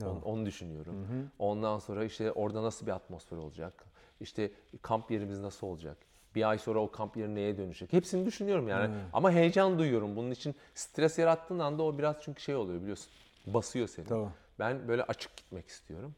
Onu, 0.03 0.21
onu 0.25 0.45
düşünüyorum. 0.45 1.07
Ondan 1.39 1.79
sonra 1.79 2.05
işte 2.05 2.31
orada 2.31 2.63
nasıl 2.63 2.85
bir 2.85 2.91
atmosfer 2.91 3.37
olacak? 3.37 3.85
İşte 4.19 4.51
kamp 4.81 5.11
yerimiz 5.11 5.39
nasıl 5.39 5.67
olacak? 5.67 5.97
Bir 6.35 6.49
ay 6.49 6.57
sonra 6.57 6.79
o 6.79 6.91
kamp 6.91 7.17
yeri 7.17 7.35
neye 7.35 7.57
dönecek? 7.57 7.93
Hepsini 7.93 8.25
düşünüyorum 8.25 8.67
yani. 8.67 8.93
Ama 9.13 9.31
heyecan 9.31 9.79
duyuyorum. 9.79 10.15
Bunun 10.15 10.31
için 10.31 10.55
stres 10.75 11.19
yarattığın 11.19 11.59
anda 11.59 11.83
o 11.83 11.97
biraz 11.97 12.15
çünkü 12.21 12.41
şey 12.41 12.55
oluyor 12.55 12.81
biliyorsun. 12.81 13.11
Basıyor 13.47 13.87
seni. 13.87 14.05
Tabii. 14.05 14.29
Ben 14.59 14.87
böyle 14.87 15.03
açık 15.03 15.37
gitmek 15.37 15.67
istiyorum. 15.67 16.15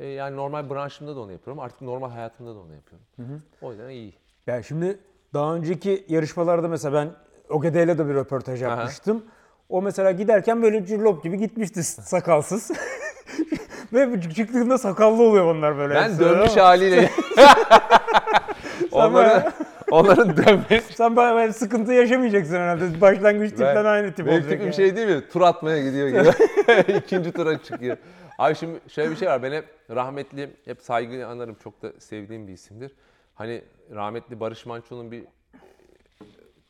E, 0.00 0.06
yani 0.06 0.36
normal 0.36 0.70
branşımda 0.70 1.16
da 1.16 1.20
onu 1.20 1.32
yapıyorum. 1.32 1.62
Artık 1.62 1.80
normal 1.80 2.10
hayatımda 2.10 2.54
da 2.54 2.58
onu 2.58 2.74
yapıyorum. 2.74 3.06
O 3.62 3.70
yüzden 3.70 3.88
iyi. 3.88 4.14
Yani 4.46 4.64
şimdi 4.64 4.98
daha 5.34 5.54
önceki 5.54 6.06
yarışmalarda 6.08 6.68
mesela 6.68 6.94
ben 6.94 7.14
OGD'yle 7.54 7.98
de 7.98 8.08
bir 8.08 8.14
röportaj 8.14 8.62
Aha. 8.62 8.70
yapmıştım. 8.70 9.24
O 9.68 9.82
mesela 9.82 10.10
giderken 10.10 10.62
böyle 10.62 10.86
cürlop 10.86 11.22
gibi 11.22 11.38
gitmişti 11.38 11.82
sakalsız. 11.84 12.70
Ve 13.92 14.20
çıktığında 14.20 14.78
sakallı 14.78 15.22
oluyor 15.22 15.54
onlar 15.54 15.78
böyle. 15.78 15.94
Ben 15.94 16.04
hepsi. 16.04 16.20
dönmüş 16.20 16.56
haliyle. 16.56 17.10
onların, 18.92 19.52
onların 19.90 20.36
dönmüş. 20.36 20.84
Sen 20.94 21.16
bayağı 21.16 21.52
sıkıntı 21.52 21.92
yaşamayacaksın 21.92 22.54
herhalde. 22.54 23.00
Başlangıç 23.00 23.50
tipten 23.50 23.76
Ben- 23.76 23.84
aynı 23.84 24.12
tip 24.12 24.26
Benim 24.26 24.32
olacak. 24.32 24.50
tipim 24.50 24.64
yani. 24.66 24.74
şey 24.74 24.96
değil 24.96 25.08
mi? 25.08 25.28
Tur 25.32 25.40
atmaya 25.40 25.82
gidiyor 25.82 26.08
gibi. 26.08 26.94
İkinci 26.96 27.32
tura 27.32 27.62
çıkıyor. 27.62 27.96
Abi 28.38 28.54
şimdi 28.54 28.80
şöyle 28.88 29.10
bir 29.10 29.16
şey 29.16 29.28
var. 29.28 29.42
Ben 29.42 29.52
hep 29.52 29.64
rahmetli, 29.90 30.50
hep 30.64 30.82
saygı 30.82 31.26
anarım. 31.26 31.54
Çok 31.64 31.82
da 31.82 31.92
sevdiğim 31.98 32.48
bir 32.48 32.52
isimdir. 32.52 32.92
Hani 33.34 33.62
rahmetli 33.94 34.40
Barış 34.40 34.66
Manço'nun 34.66 35.10
bir 35.10 35.24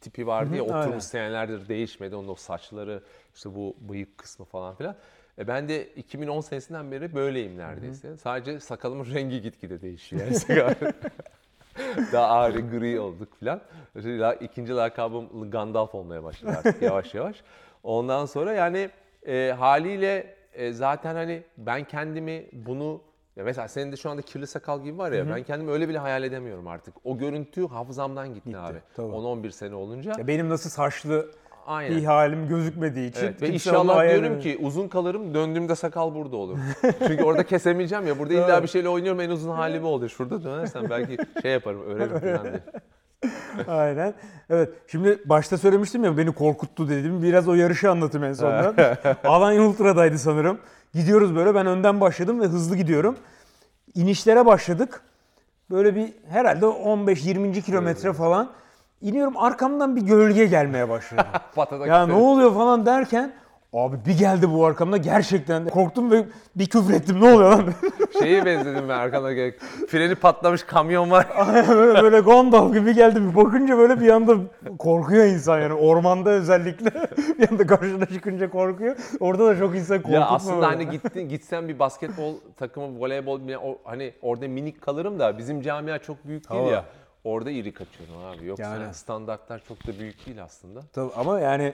tipi 0.00 0.26
vardı 0.26 0.56
ya 0.56 0.62
oturmuş 0.62 1.04
senelerdir 1.04 1.68
değişmedi. 1.68 2.16
Onun 2.16 2.28
o 2.28 2.34
saçları, 2.34 3.02
işte 3.34 3.54
bu 3.54 3.76
bıyık 3.80 4.18
kısmı 4.18 4.46
falan 4.46 4.74
filan. 4.74 4.96
E 5.38 5.48
ben 5.48 5.68
de 5.68 5.86
2010 5.86 6.40
senesinden 6.40 6.92
beri 6.92 7.14
böyleyim 7.14 7.58
neredeyse. 7.58 8.16
Sadece 8.16 8.60
sakalımın 8.60 9.04
rengi 9.14 9.42
gitgide 9.42 9.82
değişiyor. 9.82 10.22
Yani 10.48 10.76
Daha 12.12 12.26
ağır 12.26 12.54
gri 12.54 13.00
olduk 13.00 13.28
la- 13.44 14.34
İkinci 14.34 14.72
lakabım 14.74 15.50
Gandalf 15.50 15.94
olmaya 15.94 16.24
başladı 16.24 16.52
artık 16.58 16.82
yavaş 16.88 17.14
yavaş. 17.14 17.42
Ondan 17.82 18.26
sonra 18.26 18.52
yani 18.52 18.90
e, 19.26 19.54
haliyle 19.58 20.34
e, 20.52 20.72
zaten 20.72 21.14
hani 21.14 21.42
ben 21.58 21.84
kendimi 21.84 22.46
bunu 22.52 23.00
ya 23.36 23.44
mesela 23.44 23.68
senin 23.68 23.92
de 23.92 23.96
şu 23.96 24.10
anda 24.10 24.22
kirli 24.22 24.46
sakal 24.46 24.82
gibi 24.82 24.98
var 24.98 25.12
ya 25.12 25.28
ben 25.30 25.42
kendimi 25.42 25.70
öyle 25.70 25.88
bile 25.88 25.98
hayal 25.98 26.22
edemiyorum 26.22 26.66
artık. 26.68 26.94
O 27.04 27.18
görüntü 27.18 27.68
hafızamdan 27.68 28.34
gitti, 28.34 28.58
abi. 28.58 28.78
tabii. 28.96 29.12
10-11 29.12 29.50
sene 29.50 29.74
olunca. 29.74 30.12
Ya 30.18 30.26
benim 30.26 30.48
nasıl 30.48 30.70
saçlı 30.70 31.30
Aynen. 31.68 31.96
bir 31.96 32.04
halim 32.04 32.48
gözükmediği 32.48 33.10
için. 33.10 33.24
Evet, 33.24 33.42
ve 33.42 33.48
inşallah 33.48 34.08
diyorum 34.08 34.40
ki 34.40 34.58
uzun 34.62 34.88
kalırım 34.88 35.34
döndüğümde 35.34 35.74
sakal 35.74 36.14
burada 36.14 36.36
olur. 36.36 36.58
Çünkü 37.06 37.24
orada 37.24 37.42
kesemeyeceğim 37.46 38.06
ya. 38.06 38.18
Burada 38.18 38.34
illa 38.34 38.62
bir 38.62 38.68
şeyle 38.68 38.88
oynuyorum 38.88 39.20
en 39.20 39.30
uzun 39.30 39.50
hali 39.50 39.82
bu 39.82 39.86
olur. 39.86 40.08
Şurada 40.08 40.44
dönersem 40.44 40.90
belki 40.90 41.16
şey 41.42 41.52
yaparım 41.52 41.82
örerim 41.82 42.18
falan 42.18 42.44
diye. 42.44 42.60
Aynen. 43.68 44.14
Evet. 44.50 44.68
Şimdi 44.86 45.18
başta 45.24 45.58
söylemiştim 45.58 46.04
ya 46.04 46.18
beni 46.18 46.32
korkuttu 46.32 46.88
dedim. 46.88 47.22
Biraz 47.22 47.48
o 47.48 47.54
yarışı 47.54 47.90
anlatayım 47.90 48.24
en 48.24 48.32
sonunda. 48.32 48.96
Alanya 49.24 49.62
Ultra'daydı 49.62 50.18
sanırım. 50.18 50.58
Gidiyoruz 50.94 51.36
böyle. 51.36 51.54
Ben 51.54 51.66
önden 51.66 52.00
başladım 52.00 52.40
ve 52.40 52.44
hızlı 52.44 52.76
gidiyorum. 52.76 53.16
İnişlere 53.94 54.46
başladık. 54.46 55.02
Böyle 55.70 55.94
bir 55.94 56.12
herhalde 56.28 56.64
15-20. 56.64 57.62
kilometre 57.62 58.12
falan. 58.12 58.50
İniyorum 59.00 59.36
arkamdan 59.36 59.96
bir 59.96 60.00
gölge 60.00 60.46
gelmeye 60.46 60.88
başladı. 60.88 61.26
Ya 61.86 62.06
ne 62.06 62.14
oluyor 62.14 62.54
falan 62.54 62.86
derken 62.86 63.32
abi 63.72 63.96
bir 64.06 64.18
geldi 64.18 64.50
bu 64.50 64.66
arkamda 64.66 64.96
gerçekten 64.96 65.68
korktum 65.68 66.10
ve 66.10 66.24
bir 66.56 66.66
küfür 66.66 66.94
ettim. 66.94 67.20
Ne 67.20 67.34
oluyor 67.34 67.50
lan? 67.50 67.64
Şeyi 68.22 68.44
benzedim 68.44 68.88
ben 68.88 68.98
arkana 68.98 69.32
gel. 69.32 69.52
Freni 69.88 70.14
patlamış 70.14 70.62
kamyon 70.62 71.10
var. 71.10 71.26
böyle, 71.68 72.02
böyle 72.02 72.20
Gandalf 72.20 72.74
gibi 72.74 72.94
geldi. 72.94 73.22
Bir 73.22 73.36
bakınca 73.36 73.78
böyle 73.78 74.00
bir 74.00 74.08
anda 74.08 74.34
korkuyor 74.78 75.24
insan 75.24 75.60
yani. 75.60 75.72
Ormanda 75.72 76.30
özellikle 76.30 76.90
bir 77.38 77.52
anda 77.52 77.66
karşına 77.66 78.06
çıkınca 78.06 78.50
korkuyor. 78.50 78.96
Orada 79.20 79.46
da 79.46 79.56
çok 79.56 79.76
insan 79.76 79.96
korkutma. 79.96 80.16
ya 80.16 80.26
aslında 80.26 80.56
böyle. 80.56 80.66
hani 80.66 80.90
gittin 80.90 81.28
gitsen 81.28 81.68
bir 81.68 81.78
basketbol 81.78 82.34
takımı, 82.56 83.00
voleybol 83.00 83.40
hani 83.84 84.12
orada 84.22 84.48
minik 84.48 84.80
kalırım 84.80 85.18
da 85.18 85.38
bizim 85.38 85.62
camia 85.62 85.98
çok 85.98 86.24
büyük 86.24 86.50
değil 86.50 86.60
Tamam. 86.60 86.72
ya. 86.72 86.84
Orada 87.28 87.50
iri 87.50 87.72
kaçıyorum 87.72 88.16
abi. 88.24 88.46
Yoksa 88.46 88.62
Yani. 88.76 88.94
standartlar 88.94 89.62
çok 89.68 89.86
da 89.86 89.98
büyük 89.98 90.26
değil 90.26 90.42
aslında. 90.44 90.80
Tabii 90.92 91.12
ama 91.16 91.40
yani 91.40 91.72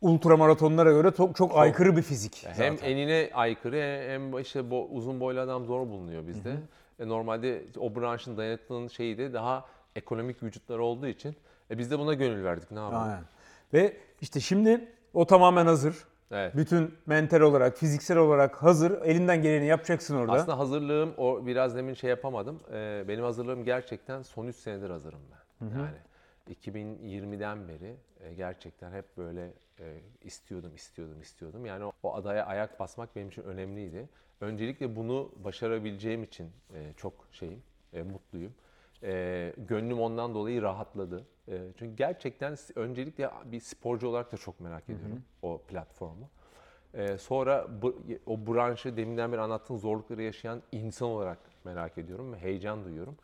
ultramaratonlara 0.00 0.92
göre 0.92 1.10
çok 1.16 1.36
çok 1.36 1.56
aykırı 1.58 1.96
bir 1.96 2.02
fizik. 2.02 2.44
Hem 2.46 2.76
zaten. 2.76 2.90
enine 2.90 3.30
aykırı 3.34 4.04
hem 4.08 4.38
işte 4.38 4.60
bo- 4.60 4.88
uzun 4.88 5.20
boylu 5.20 5.40
adam 5.40 5.64
zor 5.66 5.80
bulunuyor 5.80 6.26
bizde. 6.26 6.54
E, 7.00 7.08
normalde 7.08 7.62
o 7.78 7.94
branşın 7.96 8.36
dayanıklılığının 8.36 8.88
şeyi 8.88 9.18
de 9.18 9.32
daha 9.32 9.64
ekonomik 9.96 10.42
vücutlar 10.42 10.78
olduğu 10.78 11.06
için 11.06 11.36
e, 11.70 11.78
biz 11.78 11.90
de 11.90 11.98
buna 11.98 12.14
gönül 12.14 12.44
verdik. 12.44 12.70
Ne 12.70 12.78
yapalım? 12.78 13.02
Aynen. 13.02 13.22
Ve 13.72 13.96
işte 14.20 14.40
şimdi 14.40 14.88
o 15.14 15.26
tamamen 15.26 15.66
hazır. 15.66 15.96
Evet. 16.32 16.56
Bütün 16.56 16.94
mental 17.06 17.40
olarak, 17.40 17.76
fiziksel 17.78 18.16
olarak 18.16 18.62
hazır. 18.62 19.02
Elinden 19.02 19.42
geleni 19.42 19.66
yapacaksın 19.66 20.16
orada. 20.16 20.32
Aslında 20.32 20.58
hazırlığım 20.58 21.14
o 21.16 21.46
biraz 21.46 21.76
demin 21.76 21.94
şey 21.94 22.10
yapamadım. 22.10 22.60
Ee, 22.72 23.04
benim 23.08 23.24
hazırlığım 23.24 23.64
gerçekten 23.64 24.22
son 24.22 24.46
3 24.46 24.56
senedir 24.56 24.90
hazırım 24.90 25.20
ben. 25.32 25.66
Yani 25.66 25.96
2020'den 26.50 27.68
beri 27.68 27.96
e, 28.20 28.34
gerçekten 28.34 28.92
hep 28.92 29.16
böyle 29.16 29.50
e, 29.80 29.84
istiyordum, 30.24 30.74
istiyordum, 30.74 31.20
istiyordum. 31.20 31.66
Yani 31.66 31.84
o, 31.84 31.92
o 32.02 32.14
adaya 32.14 32.46
ayak 32.46 32.80
basmak 32.80 33.16
benim 33.16 33.28
için 33.28 33.42
önemliydi. 33.42 34.08
Öncelikle 34.40 34.96
bunu 34.96 35.32
başarabileceğim 35.44 36.22
için 36.22 36.50
e, 36.74 36.92
çok 36.96 37.12
şeyim, 37.32 37.62
e, 37.92 38.02
mutluyum. 38.02 38.54
E, 39.02 39.52
gönlüm 39.56 40.00
ondan 40.00 40.34
dolayı 40.34 40.62
rahatladı. 40.62 41.24
E, 41.48 41.58
çünkü 41.78 41.96
gerçekten 41.96 42.56
öncelikle 42.74 43.30
bir 43.44 43.60
sporcu 43.60 44.08
olarak 44.08 44.32
da 44.32 44.36
çok 44.36 44.60
merak 44.60 44.84
ediyorum 44.84 45.22
o 45.42 45.58
platformu. 45.58 46.28
Ee, 46.94 47.18
sonra 47.18 47.66
bu, 47.82 48.02
o 48.26 48.46
branşı 48.46 48.96
deminden 48.96 49.32
beri 49.32 49.40
anlattığın 49.40 49.76
zorlukları 49.76 50.22
yaşayan 50.22 50.62
insan 50.72 51.08
olarak 51.08 51.38
merak 51.64 51.98
ediyorum 51.98 52.32
ve 52.32 52.38
heyecan 52.38 52.84
duyuyorum. 52.84 53.16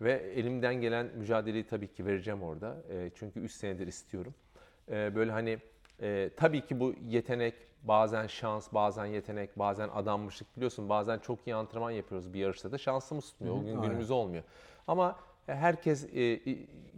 Ve 0.00 0.12
elimden 0.12 0.74
gelen 0.74 1.06
mücadeleyi 1.16 1.66
tabii 1.66 1.92
ki 1.92 2.06
vereceğim 2.06 2.42
orada. 2.42 2.76
Ee, 2.90 3.10
çünkü 3.14 3.40
3 3.40 3.52
senedir 3.52 3.86
istiyorum. 3.86 4.34
Ee, 4.90 5.14
böyle 5.14 5.32
hani 5.32 5.58
e, 6.00 6.30
tabii 6.36 6.60
ki 6.60 6.80
bu 6.80 6.94
yetenek, 7.08 7.54
bazen 7.82 8.26
şans, 8.26 8.72
bazen 8.72 9.06
yetenek, 9.06 9.58
bazen 9.58 9.88
adanmışlık 9.88 10.56
biliyorsun. 10.56 10.88
Bazen 10.88 11.18
çok 11.18 11.46
iyi 11.46 11.54
antrenman 11.54 11.90
yapıyoruz 11.90 12.34
bir 12.34 12.38
yarışta 12.38 12.72
da 12.72 12.78
şansımız 12.78 13.24
tutmuyor. 13.24 13.54
O 13.54 13.60
gün 13.60 13.68
aynen. 13.68 13.82
günümüz 13.82 14.10
olmuyor. 14.10 14.44
Ama 14.88 15.16
herkes 15.46 16.04
e, 16.14 16.40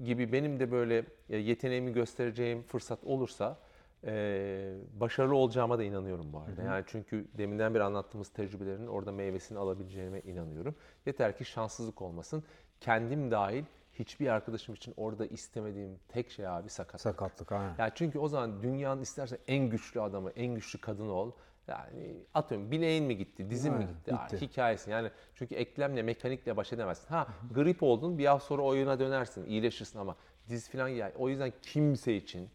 gibi 0.05 0.33
benim 0.33 0.61
de 0.61 0.72
böyle 0.72 1.05
e, 1.29 1.37
yeteneğimi 1.37 1.92
göstereceğim 1.92 2.62
fırsat 2.62 3.05
olursa 3.05 3.59
e, 4.05 4.74
başarılı 5.00 5.37
olacağıma 5.37 5.79
da 5.79 5.85
inanıyorum 5.85 6.33
bu 6.33 6.38
arada. 6.38 6.62
Yani 6.62 6.85
çünkü 6.87 7.26
deminden 7.38 7.74
beri 7.74 7.83
anlattığımız 7.83 8.29
tecrübelerin 8.29 8.87
orada 8.87 9.12
meyvesini 9.12 9.59
alabileceğime 9.59 10.20
inanıyorum. 10.20 10.74
Yeter 11.07 11.37
ki 11.37 11.44
şanssızlık 11.44 12.03
olmasın. 12.03 12.44
Kendim 12.81 13.31
dahil 13.31 13.64
hiçbir 13.92 14.29
arkadaşım 14.29 14.74
için 14.74 14.94
orada 14.96 15.26
istemediğim 15.26 15.98
tek 16.09 16.31
şey 16.31 16.48
abi 16.48 16.68
sakat. 16.68 17.00
Sakatlık 17.00 17.53
aynen. 17.53 17.74
Ya 17.79 17.90
çünkü 17.94 18.18
o 18.18 18.29
zaman 18.29 18.62
dünyanın 18.62 19.03
istersen 19.03 19.38
en 19.48 19.70
güçlü 19.70 20.00
adamı, 20.00 20.31
en 20.31 20.55
güçlü 20.55 20.81
kadını 20.81 21.12
ol. 21.12 21.33
Yani 21.70 22.14
atıyorum 22.35 22.70
bileğin 22.70 23.04
mi 23.04 23.16
gitti, 23.16 23.50
dizin 23.50 23.74
mi 23.74 23.87
gitti? 23.87 24.12
Bitti. 24.12 24.46
hikayesi. 24.46 24.90
Yani 24.90 25.11
çünkü 25.35 25.54
eklemle, 25.54 26.02
mekanikle 26.02 26.56
baş 26.56 26.72
edemezsin. 26.72 27.09
Ha 27.09 27.28
grip 27.54 27.83
oldun 27.83 28.18
bir 28.18 28.26
hafta 28.26 28.46
sonra 28.46 28.62
oyuna 28.62 28.98
dönersin, 28.98 29.46
iyileşirsin 29.46 29.98
ama 29.98 30.16
diz 30.48 30.68
falan 30.70 30.88
ya. 30.88 31.12
O 31.18 31.28
yüzden 31.28 31.52
kimse 31.62 32.16
için 32.16 32.48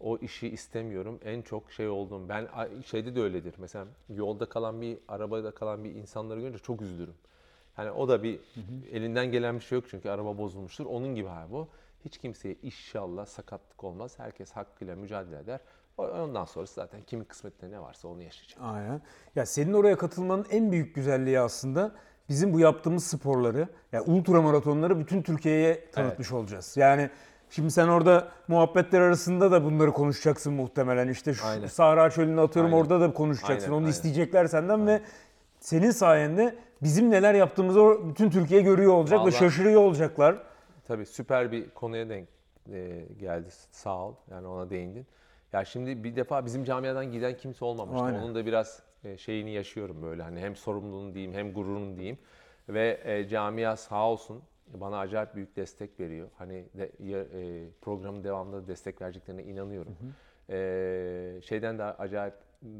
o 0.00 0.18
işi 0.18 0.48
istemiyorum. 0.48 1.20
En 1.24 1.42
çok 1.42 1.72
şey 1.72 1.88
oldum. 1.88 2.28
Ben 2.28 2.48
şeyde 2.84 3.14
de 3.16 3.20
öyledir. 3.20 3.54
Mesela 3.58 3.86
yolda 4.08 4.46
kalan 4.46 4.80
bir, 4.80 4.98
arabada 5.08 5.50
kalan 5.50 5.84
bir 5.84 5.94
insanları 5.94 6.40
görünce 6.40 6.58
çok 6.58 6.82
üzülürüm. 6.82 7.14
Yani 7.78 7.90
o 7.90 8.08
da 8.08 8.22
bir 8.22 8.40
elinden 8.92 9.32
gelen 9.32 9.54
bir 9.54 9.60
şey 9.60 9.76
yok 9.76 9.84
çünkü 9.90 10.10
araba 10.10 10.38
bozulmuştur. 10.38 10.86
Onun 10.86 11.14
gibi 11.14 11.28
abi 11.28 11.52
bu. 11.52 11.68
Hiç 12.04 12.18
kimseye 12.18 12.56
inşallah 12.62 13.26
sakatlık 13.26 13.84
olmaz. 13.84 14.18
Herkes 14.18 14.52
hakkıyla 14.52 14.96
mücadele 14.96 15.38
eder. 15.38 15.60
Ondan 16.08 16.44
sonrası 16.44 16.74
zaten 16.74 17.00
kimin 17.02 17.24
kısmetinde 17.24 17.70
ne 17.76 17.80
varsa 17.80 18.08
onu 18.08 18.22
yaşayacak. 18.22 18.58
Aynen. 18.62 19.00
Ya 19.36 19.46
senin 19.46 19.72
oraya 19.72 19.96
katılmanın 19.96 20.46
en 20.50 20.72
büyük 20.72 20.94
güzelliği 20.94 21.40
aslında 21.40 21.92
bizim 22.28 22.52
bu 22.52 22.60
yaptığımız 22.60 23.04
sporları, 23.04 23.68
yani 23.92 24.04
ultra 24.06 24.42
maratonları 24.42 24.98
bütün 24.98 25.22
Türkiye'ye 25.22 25.90
tanıtmış 25.90 26.32
olacağız. 26.32 26.76
Yani 26.76 27.10
şimdi 27.50 27.70
sen 27.70 27.88
orada 27.88 28.28
muhabbetler 28.48 29.00
arasında 29.00 29.52
da 29.52 29.64
bunları 29.64 29.92
konuşacaksın 29.92 30.52
muhtemelen. 30.52 31.08
İşte 31.08 31.34
şu 31.34 31.46
Aynen. 31.46 31.66
Sahra 31.66 32.10
Çölü'nü 32.10 32.40
atıyorum 32.40 32.74
Aynen. 32.74 32.82
orada 32.82 33.00
da 33.00 33.12
konuşacaksın. 33.12 33.66
Aynen, 33.66 33.72
Onu 33.76 33.84
aynen. 33.84 33.90
isteyecekler 33.90 34.46
senden 34.46 34.86
ve 34.86 35.00
senin 35.60 35.90
sayende 35.90 36.54
bizim 36.82 37.10
neler 37.10 37.34
yaptığımızı 37.34 37.80
o- 37.82 38.08
bütün 38.08 38.30
Türkiye 38.30 38.60
görüyor 38.62 38.92
olacak 38.92 39.18
ve 39.18 39.22
Vallahi- 39.22 39.34
şaşırıyor 39.38 39.80
olacaklar. 39.82 40.42
Tabii 40.88 41.06
süper 41.06 41.52
bir 41.52 41.70
konuya 41.70 42.08
denk 42.08 42.28
e, 42.72 43.04
geldi. 43.20 43.48
Sağ 43.72 43.98
ol. 44.06 44.14
Yani 44.30 44.46
ona 44.46 44.70
değindin. 44.70 45.06
Ya 45.52 45.64
şimdi 45.64 46.04
bir 46.04 46.16
defa 46.16 46.46
bizim 46.46 46.64
camiadan 46.64 47.12
giden 47.12 47.36
kimse 47.36 47.64
olmamıştı. 47.64 48.04
Aynen. 48.04 48.18
Onun 48.20 48.34
da 48.34 48.46
biraz 48.46 48.82
e, 49.04 49.16
şeyini 49.18 49.50
yaşıyorum 49.50 50.02
böyle. 50.02 50.22
Hani 50.22 50.40
hem 50.40 50.56
sorumluluğunu 50.56 51.14
diyeyim 51.14 51.34
hem 51.34 51.52
gururunu 51.52 51.96
diyeyim. 51.96 52.18
Ve 52.68 53.00
e, 53.04 53.28
camia 53.28 53.76
sağ 53.76 54.08
olsun 54.10 54.42
bana 54.74 54.98
acayip 54.98 55.34
büyük 55.34 55.56
destek 55.56 56.00
veriyor. 56.00 56.28
Hani 56.38 56.64
de, 56.74 56.84
e, 56.84 57.68
programın 57.80 58.24
devamında 58.24 58.66
destek 58.66 59.02
vereceklerine 59.02 59.42
inanıyorum. 59.42 59.96
E, 60.50 61.40
şeyden 61.44 61.78
de 61.78 61.84
acayip 61.84 62.34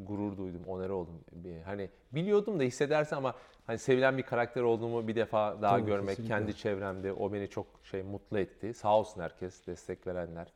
gurur 0.07 0.37
duydum, 0.37 0.63
onarı 0.67 0.95
oldum. 0.95 1.21
Bir- 1.33 1.63
Hani 1.63 1.91
biliyordum 2.13 2.61
da 2.61 2.63
hissedersen 2.63 3.17
ama 3.17 3.35
hani 3.67 3.79
sevilen 3.79 4.19
bir 4.19 4.23
karakter 4.23 4.63
olduğumu 4.63 5.09
bir 5.09 5.17
defa 5.17 5.63
daha 5.63 5.79
Tabii, 5.79 5.87
görmek, 5.87 6.09
kesinlikle. 6.09 6.35
kendi 6.35 6.57
çevremde 6.57 7.13
o 7.13 7.33
beni 7.33 7.49
çok 7.49 7.67
şey 7.85 8.03
mutlu 8.03 8.39
etti. 8.39 8.75
Sağ 8.75 8.99
olsun 8.99 9.21
herkes, 9.21 9.67
destek 9.67 10.07
verenler. 10.07 10.53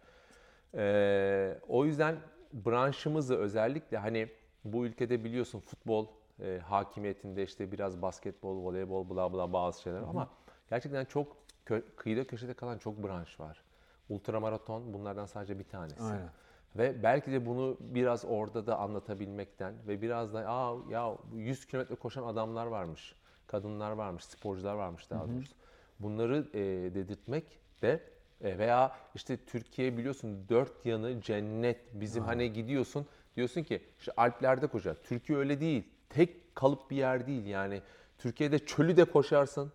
Ee, 0.77 1.59
o 1.69 1.84
yüzden 1.95 2.17
branşımızı 2.53 3.37
özellikle 3.37 3.99
hani 3.99 4.29
bu 4.65 4.87
ülkede 4.87 5.25
biliyorsun 5.25 5.61
futbol 5.61 6.07
e, 6.41 6.61
hakimiyetinde 6.65 7.43
işte 7.43 7.73
biraz 7.73 8.03
basketbol, 8.03 8.57
voleybol, 8.65 9.11
bla 9.11 9.33
bla 9.33 9.53
bazı 9.53 9.83
şeyler 9.83 10.03
ama 10.03 10.29
gerçekten 10.71 11.05
çok 11.05 11.37
kö- 11.67 11.83
kıyıda 11.97 12.27
köşede 12.27 12.55
kalan 12.55 12.79
çok 12.79 13.03
branş 13.05 13.41
var. 13.41 13.63
Ultramaraton 14.09 14.95
bunlardan 14.95 15.27
sadece 15.27 15.59
bir 15.59 15.65
tanesi. 15.65 16.03
Aynen. 16.03 16.29
Ve 16.77 17.03
belki 17.03 17.33
de 17.33 17.47
bunu 17.47 17.77
biraz 17.81 18.25
orada 18.25 18.67
da 18.67 18.79
anlatabilmekten 18.79 19.75
ve 19.87 20.03
biraz 20.03 20.35
da 20.35 20.49
Aa, 20.49 20.77
ya 20.91 21.17
100 21.35 21.67
kilometre 21.67 21.95
koşan 21.95 22.23
adamlar 22.23 22.67
varmış, 22.67 23.15
kadınlar 23.47 23.91
varmış, 23.91 24.25
sporcular 24.25 24.75
varmış 24.75 25.11
daha 25.11 25.29
doğrusu. 25.29 25.55
Bunları 26.01 26.49
e, 26.55 26.61
dedirtmek 26.95 27.45
de 27.83 28.01
veya 28.43 28.93
işte 29.15 29.37
Türkiye 29.37 29.97
biliyorsun 29.97 30.49
dört 30.49 30.87
yanı 30.87 31.21
cennet. 31.21 31.81
Bizim 31.93 32.25
hani 32.25 32.53
gidiyorsun 32.53 33.07
diyorsun 33.37 33.63
ki 33.63 33.83
işte 33.99 34.13
Alplerde 34.17 34.67
koşar. 34.67 34.95
Türkiye 34.95 35.39
öyle 35.39 35.61
değil. 35.61 35.85
Tek 36.11 36.55
kalıp 36.55 36.91
bir 36.91 36.97
yer 36.97 37.27
değil 37.27 37.47
yani. 37.47 37.83
Türkiye'de 38.19 38.59
çölü 38.59 38.97
de 38.97 39.05
koşarsın. 39.05 39.73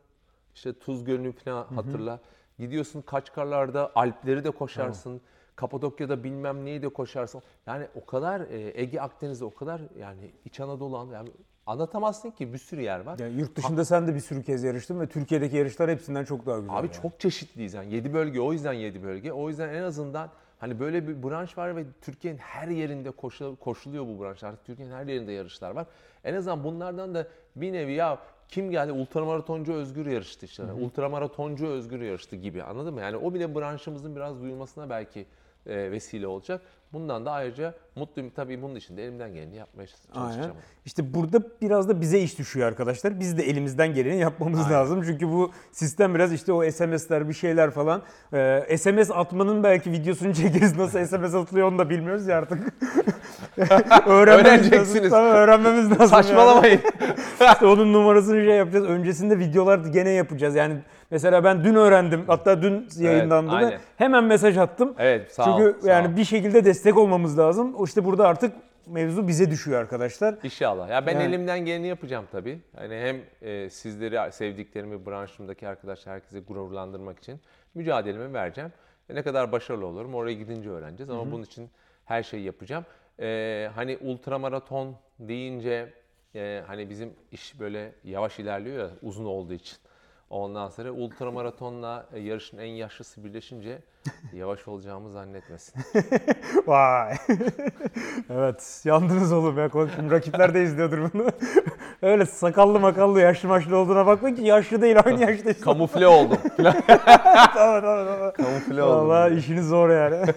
İşte 0.55 0.79
Tuz 0.79 1.03
Gölü'nü 1.03 1.31
falan 1.31 1.63
hatırla. 1.75 2.19
Gidiyorsun 2.59 3.01
Kaçkarlar'da 3.01 3.91
Alpleri 3.95 4.43
de 4.43 4.51
koşarsın. 4.51 5.21
Kapadokya'da 5.55 6.23
bilmem 6.23 6.65
neyi 6.65 6.81
de 6.81 6.89
koşarsın. 6.89 7.41
Yani 7.67 7.87
o 7.95 8.05
kadar 8.05 8.41
e, 8.41 8.81
Ege 8.81 8.99
Akdeniz'de 9.01 9.45
o 9.45 9.53
kadar 9.53 9.81
yani 9.99 10.31
İç 10.45 10.59
Anadolu 10.59 10.97
An- 10.97 11.07
yani 11.07 11.29
anlatamazsın 11.69 12.31
ki 12.31 12.53
bir 12.53 12.57
sürü 12.57 12.81
yer 12.81 12.99
var. 12.99 13.19
Yani 13.19 13.39
yurt 13.39 13.55
dışında 13.55 13.85
sen 13.85 14.07
de 14.07 14.15
bir 14.15 14.19
sürü 14.19 14.43
kez 14.43 14.63
yarıştın 14.63 14.99
ve 14.99 15.07
Türkiye'deki 15.07 15.57
yarışlar 15.57 15.89
hepsinden 15.89 16.25
çok 16.25 16.45
daha 16.45 16.59
güzel. 16.59 16.75
Abi 16.77 16.87
yani. 16.87 17.01
çok 17.01 17.19
çeşitliyiz 17.19 17.73
yani 17.73 17.93
7 17.93 18.13
bölge 18.13 18.39
o 18.41 18.53
yüzden 18.53 18.73
7 18.73 19.03
bölge. 19.03 19.31
O 19.33 19.49
yüzden 19.49 19.69
en 19.69 19.83
azından 19.83 20.29
hani 20.59 20.79
böyle 20.79 21.07
bir 21.07 21.23
branş 21.23 21.57
var 21.57 21.75
ve 21.75 21.83
Türkiye'nin 22.01 22.37
her 22.37 22.67
yerinde 22.67 23.09
koşu- 23.09 23.55
koşuluyor 23.55 24.05
bu 24.05 24.23
branş. 24.23 24.43
Artık 24.43 24.65
Türkiye'nin 24.65 24.93
her 24.93 25.05
yerinde 25.05 25.31
yarışlar 25.31 25.71
var. 25.71 25.85
En 26.23 26.33
azından 26.33 26.63
bunlardan 26.63 27.15
da 27.15 27.27
bir 27.55 27.73
nevi 27.73 27.93
ya 27.93 28.19
kim 28.47 28.71
geldi 28.71 28.91
ultramaratoncu 28.91 29.73
Özgür 29.73 30.05
yarıştı 30.05 30.45
işte. 30.45 30.63
Ultramaratoncu 30.63 31.67
Özgür 31.67 32.01
yarıştı 32.01 32.35
gibi 32.35 32.63
anladın 32.63 32.93
mı? 32.93 33.01
Yani 33.01 33.17
o 33.17 33.33
bile 33.33 33.55
branşımızın 33.55 34.15
biraz 34.15 34.41
duyulmasına 34.41 34.89
belki 34.89 35.25
vesile 35.69 36.27
olacak. 36.27 36.61
Bundan 36.93 37.25
da 37.25 37.31
ayrıca 37.31 37.73
mutluyum. 37.95 38.31
Tabii 38.35 38.61
bunun 38.61 38.75
için 38.75 38.97
de 38.97 39.03
elimden 39.03 39.33
geleni 39.33 39.55
yapmaya 39.55 39.87
çalışacağım. 39.87 40.29
Aynen. 40.31 40.51
İşte 40.85 41.13
burada 41.13 41.41
biraz 41.61 41.89
da 41.89 42.01
bize 42.01 42.19
iş 42.19 42.39
düşüyor 42.39 42.67
arkadaşlar. 42.67 43.19
Biz 43.19 43.37
de 43.37 43.43
elimizden 43.43 43.93
geleni 43.93 44.19
yapmamız 44.19 44.59
Aynen. 44.59 44.71
lazım. 44.73 45.03
Çünkü 45.05 45.27
bu 45.27 45.51
sistem 45.71 46.15
biraz 46.15 46.33
işte 46.33 46.53
o 46.53 46.71
SMS'ler 46.71 47.29
bir 47.29 47.33
şeyler 47.33 47.71
falan. 47.71 48.03
Ee, 48.33 48.77
SMS 48.77 49.11
atmanın 49.11 49.63
belki 49.63 49.91
videosunu 49.91 50.33
çekeriz. 50.33 50.77
Nasıl 50.77 51.05
SMS 51.05 51.35
atılıyor 51.35 51.67
onu 51.67 51.77
da 51.79 51.89
bilmiyoruz 51.89 52.27
ya 52.27 52.37
artık. 52.37 52.59
Öğrenmemiz 54.07 54.47
Öğreneceksiniz. 54.47 54.95
Lazım. 54.95 55.09
Tamam, 55.09 55.31
öğrenmemiz 55.31 55.99
lazım. 55.99 56.37
yani. 56.37 56.79
İşte 57.41 57.65
onun 57.65 57.93
numarasını 57.93 58.35
şey 58.45 58.55
yapacağız. 58.55 58.85
Öncesinde 58.85 59.39
videolar 59.39 59.79
gene 59.79 60.09
yapacağız. 60.09 60.55
Yani 60.55 60.75
mesela 61.11 61.43
ben 61.43 61.63
dün 61.63 61.75
öğrendim. 61.75 62.23
Hatta 62.27 62.61
dün 62.61 62.87
yayınlandı 62.99 63.51
da 63.51 63.55
aynen. 63.55 63.79
hemen 63.97 64.23
mesaj 64.23 64.57
attım. 64.57 64.93
Evet 64.97 65.31
sağ 65.33 65.43
Çünkü 65.43 65.69
ol. 65.77 65.81
sağ 65.81 65.89
yani 65.89 66.07
ol. 66.13 66.17
bir 66.17 66.25
şekilde 66.25 66.65
destek 66.65 66.97
olmamız 66.97 67.39
lazım. 67.39 67.83
İşte 67.83 68.05
burada 68.05 68.27
artık 68.27 68.53
mevzu 68.87 69.27
bize 69.27 69.51
düşüyor 69.51 69.79
arkadaşlar. 69.79 70.35
İnşallah. 70.43 70.89
Ya 70.89 71.05
ben 71.05 71.13
Yani- 71.13 71.23
elimden 71.23 71.59
geleni 71.59 71.87
yapacağım 71.87 72.25
tabii. 72.31 72.59
Hani 72.75 72.95
hem 72.95 73.17
e, 73.49 73.69
sizleri, 73.69 74.31
sevdiklerimi, 74.31 75.05
branşımdaki 75.05 75.67
arkadaşlar, 75.67 76.15
herkese 76.15 76.39
gururlandırmak 76.39 77.19
için 77.19 77.39
mücadelemi 77.75 78.33
vereceğim. 78.33 78.71
E, 79.09 79.15
ne 79.15 79.23
kadar 79.23 79.51
başarılı 79.51 79.85
olurum 79.85 80.15
oraya 80.15 80.33
gidince 80.33 80.69
öğreneceğiz 80.69 81.09
ama 81.09 81.31
bunun 81.31 81.43
için 81.43 81.69
her 82.05 82.23
şeyi 82.23 82.43
yapacağım. 82.43 82.85
E, 83.19 83.69
hani 83.75 83.97
ultramaraton 84.01 84.95
deyince 85.19 85.93
e, 86.35 86.63
hani 86.67 86.89
bizim 86.89 87.13
iş 87.31 87.59
böyle 87.59 87.95
yavaş 88.03 88.39
ilerliyor 88.39 88.77
ya 88.77 88.89
uzun 89.01 89.25
olduğu 89.25 89.53
için. 89.53 89.77
Ondan 90.29 90.69
sonra 90.69 90.91
ultramaratonla 90.91 92.05
e, 92.13 92.19
yarışın 92.19 92.57
en 92.57 92.71
yaşlısı 92.71 93.23
birleşince 93.23 93.81
yavaş 94.33 94.67
olacağımı 94.67 95.11
zannetmesin. 95.11 95.81
Vay. 96.67 97.17
evet 98.29 98.81
yandınız 98.83 99.31
oğlum 99.31 99.57
ya. 99.57 99.69
Rakipler 100.11 100.53
de 100.53 100.63
izliyordur 100.63 101.13
bunu. 101.13 101.27
Öyle 102.01 102.25
sakallı 102.25 102.79
makallı 102.79 103.21
yaşlı 103.21 103.49
maçlı 103.49 103.77
olduğuna 103.77 104.05
bakma 104.05 104.35
ki 104.35 104.43
yaşlı 104.43 104.81
değil 104.81 104.97
aynı 105.05 105.21
yaştayız. 105.21 105.61
Kamufle 105.61 106.07
oldum. 106.07 106.37
tamam 106.57 107.81
tamam 107.81 108.07
tamam. 108.07 108.33
Kamufle 108.33 108.83
oldum. 108.83 109.09
Valla 109.09 109.29
işiniz 109.29 109.67
zor 109.67 109.89
yani. 109.89 110.33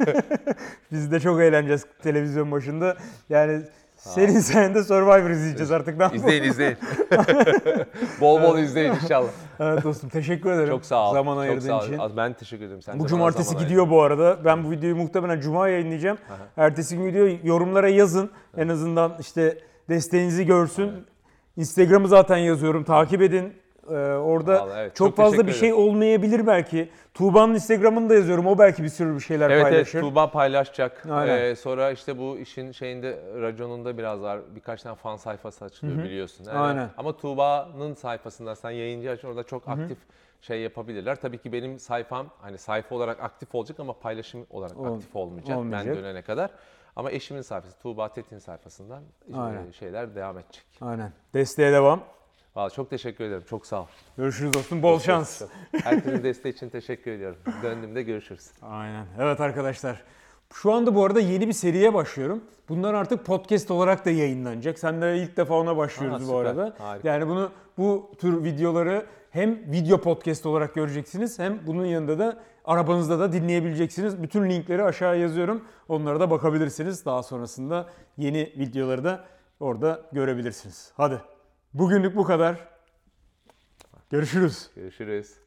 Biz 0.93 1.13
de 1.13 1.21
çok 1.21 1.41
eğleneceğiz 1.41 1.87
televizyon 2.03 2.53
başında. 2.53 2.97
Yani 3.29 3.63
senin 4.11 4.41
sayende 4.41 4.85
Survivor 4.85 5.31
izleyeceğiz 5.31 5.71
artık. 5.73 5.99
Ne? 5.99 6.09
İzleyin 6.15 6.43
izleyin. 6.43 6.77
bol 8.21 8.43
bol 8.43 8.59
izleyin 8.59 8.93
inşallah. 9.03 9.29
Evet 9.61 9.85
dostum 9.85 10.09
teşekkür 10.11 10.53
ederim. 10.53 10.69
Çok 10.69 10.85
sağ 10.85 11.09
ol. 11.11 11.13
Zaman 11.13 11.35
Çok 11.35 11.43
ayırdığın 11.43 11.67
sağ 11.67 11.79
ol. 11.79 11.85
için. 11.87 12.01
Ben 12.17 12.33
teşekkür 12.33 12.65
ederim. 12.65 12.83
Sen 12.83 12.99
Bu 12.99 13.07
cumartesi 13.07 13.57
gidiyor 13.57 13.91
bu 13.91 14.03
arada. 14.03 14.45
Ben 14.45 14.65
bu 14.65 14.71
videoyu 14.71 14.97
muhtemelen 14.97 15.41
cuma 15.41 15.69
yayınlayacağım. 15.69 16.19
Ertesi 16.57 16.97
gün 16.97 17.07
video 17.07 17.29
yorumlara 17.45 17.89
yazın. 17.89 18.31
En 18.57 18.69
azından 18.69 19.17
işte 19.21 19.59
desteğinizi 19.89 20.47
görsün. 20.47 20.91
Instagram'ı 21.57 22.09
zaten 22.09 22.37
yazıyorum. 22.37 22.85
Takip 22.85 23.23
edin. 23.23 23.53
Ee, 23.89 23.95
orada 24.15 24.61
Vallahi 24.61 24.81
evet, 24.81 24.97
çok, 24.97 25.09
çok 25.09 25.17
fazla 25.17 25.47
bir 25.47 25.53
şey 25.53 25.73
olmayabilir 25.73 26.47
belki. 26.47 26.91
Tuğba'nın 27.15 27.55
Instagram'ını 27.55 28.11
da 28.11 28.15
yazıyorum. 28.15 28.47
O 28.47 28.59
belki 28.59 28.83
bir 28.83 28.89
sürü 28.89 29.15
bir 29.15 29.21
şeyler 29.21 29.51
Evet 29.51 29.63
evet 29.63 29.73
paylaşır. 29.73 30.01
Tuğba 30.01 30.31
paylaşacak. 30.31 31.07
Aynen. 31.11 31.39
Ee, 31.39 31.57
sonra 31.57 31.91
işte 31.91 32.19
bu 32.19 32.39
işin 32.39 32.73
şeyinde 32.73 33.19
raconunda 33.41 33.99
biraz 33.99 34.21
var. 34.21 34.41
Birkaç 34.55 34.83
tane 34.83 34.97
fan 34.97 35.17
sayfası 35.17 35.65
açılıyor 35.65 36.05
biliyorsun. 36.05 36.45
Yani 36.45 36.59
Aynen. 36.59 36.91
Ama 36.97 37.17
Tuğba'nın 37.17 37.95
sayfasında 37.95 38.57
sen 38.57 38.71
yayıncı 38.71 39.11
aç 39.11 39.25
orada 39.25 39.43
çok 39.43 39.69
aktif 39.69 39.99
şey 40.41 40.61
yapabilirler. 40.61 41.21
Tabii 41.21 41.39
ki 41.39 41.53
benim 41.53 41.79
sayfam 41.79 42.27
hani 42.41 42.59
sayfa 42.59 42.95
olarak 42.95 43.21
aktif 43.21 43.55
olacak 43.55 43.81
ama 43.81 43.93
paylaşım 43.93 44.47
olarak 44.51 44.79
Ol- 44.79 44.95
aktif 44.95 45.17
olmayacak, 45.17 45.59
olmayacak. 45.59 45.97
ben 45.97 46.03
dönene 46.03 46.23
kadar. 46.23 46.51
Ama 46.97 47.11
eşimin 47.11 47.43
sayfası 47.43 47.79
Tuğba 47.79 48.09
Tetin 48.09 48.39
sayfasından 48.39 49.03
e, 49.33 49.37
Aynen. 49.37 49.71
şeyler 49.71 50.15
devam 50.15 50.39
edecek. 50.39 50.65
Aynen. 50.81 51.13
Desteğe 51.35 51.73
devam. 51.73 52.01
Vallahi 52.57 52.75
çok 52.75 52.91
teşekkür 52.91 53.25
ederim. 53.25 53.43
Çok 53.51 53.67
sağ 53.67 53.83
ol. 53.83 53.87
Görüşürüz 54.17 54.53
dostum. 54.55 54.83
Bol 54.83 54.99
şans. 54.99 55.43
Herkesin 55.83 56.25
desteği 56.25 56.53
için 56.53 56.71
teşekkür 56.71 57.11
ediyorum. 57.11 57.39
Döndüğümde 57.63 58.03
görüşürüz. 58.03 58.51
Aynen. 58.63 59.07
Evet 59.19 59.41
arkadaşlar. 59.41 60.03
Şu 60.55 60.73
anda 60.73 60.95
bu 60.95 61.05
arada 61.05 61.21
yeni 61.21 61.49
bir 61.49 61.53
seriye 61.53 61.95
başlıyorum. 61.95 62.45
Bunlar 62.69 62.95
artık 62.95 63.25
podcast 63.27 63.71
olarak 63.71 64.05
da 64.05 64.11
yayınlanacak. 64.11 64.79
Sen 64.79 65.03
de 65.03 65.17
ilk 65.19 65.37
defa 65.37 65.55
ona 65.55 65.77
başlıyoruz 65.77 66.17
Aa, 66.17 66.21
bu 66.23 66.27
süper. 66.27 66.41
arada. 66.45 66.75
Harika. 66.79 67.09
Yani 67.09 67.29
bunu 67.29 67.51
bu 67.79 68.11
tür 68.21 68.45
videoları 68.45 69.07
hem 69.31 69.73
video 69.73 70.01
podcast 70.01 70.47
olarak 70.47 70.75
göreceksiniz 70.75 71.39
hem 71.39 71.67
bunun 71.67 71.85
yanında 71.85 72.19
da 72.19 72.39
arabanızda 72.65 73.19
da 73.19 73.33
dinleyebileceksiniz. 73.33 74.23
Bütün 74.23 74.51
linkleri 74.51 74.83
aşağıya 74.85 75.23
yazıyorum. 75.23 75.65
Onlara 75.89 76.21
da 76.21 76.31
bakabilirsiniz. 76.31 77.05
Daha 77.05 77.23
sonrasında 77.23 77.87
yeni 78.19 78.53
videoları 78.59 79.05
da 79.05 79.25
orada 79.61 80.03
görebilirsiniz. 80.13 80.93
Hadi. 80.97 81.32
Bugünlük 81.75 82.17
bu 82.17 82.25
kadar. 82.25 82.69
Görüşürüz. 84.11 84.71
Görüşürüz. 84.75 85.42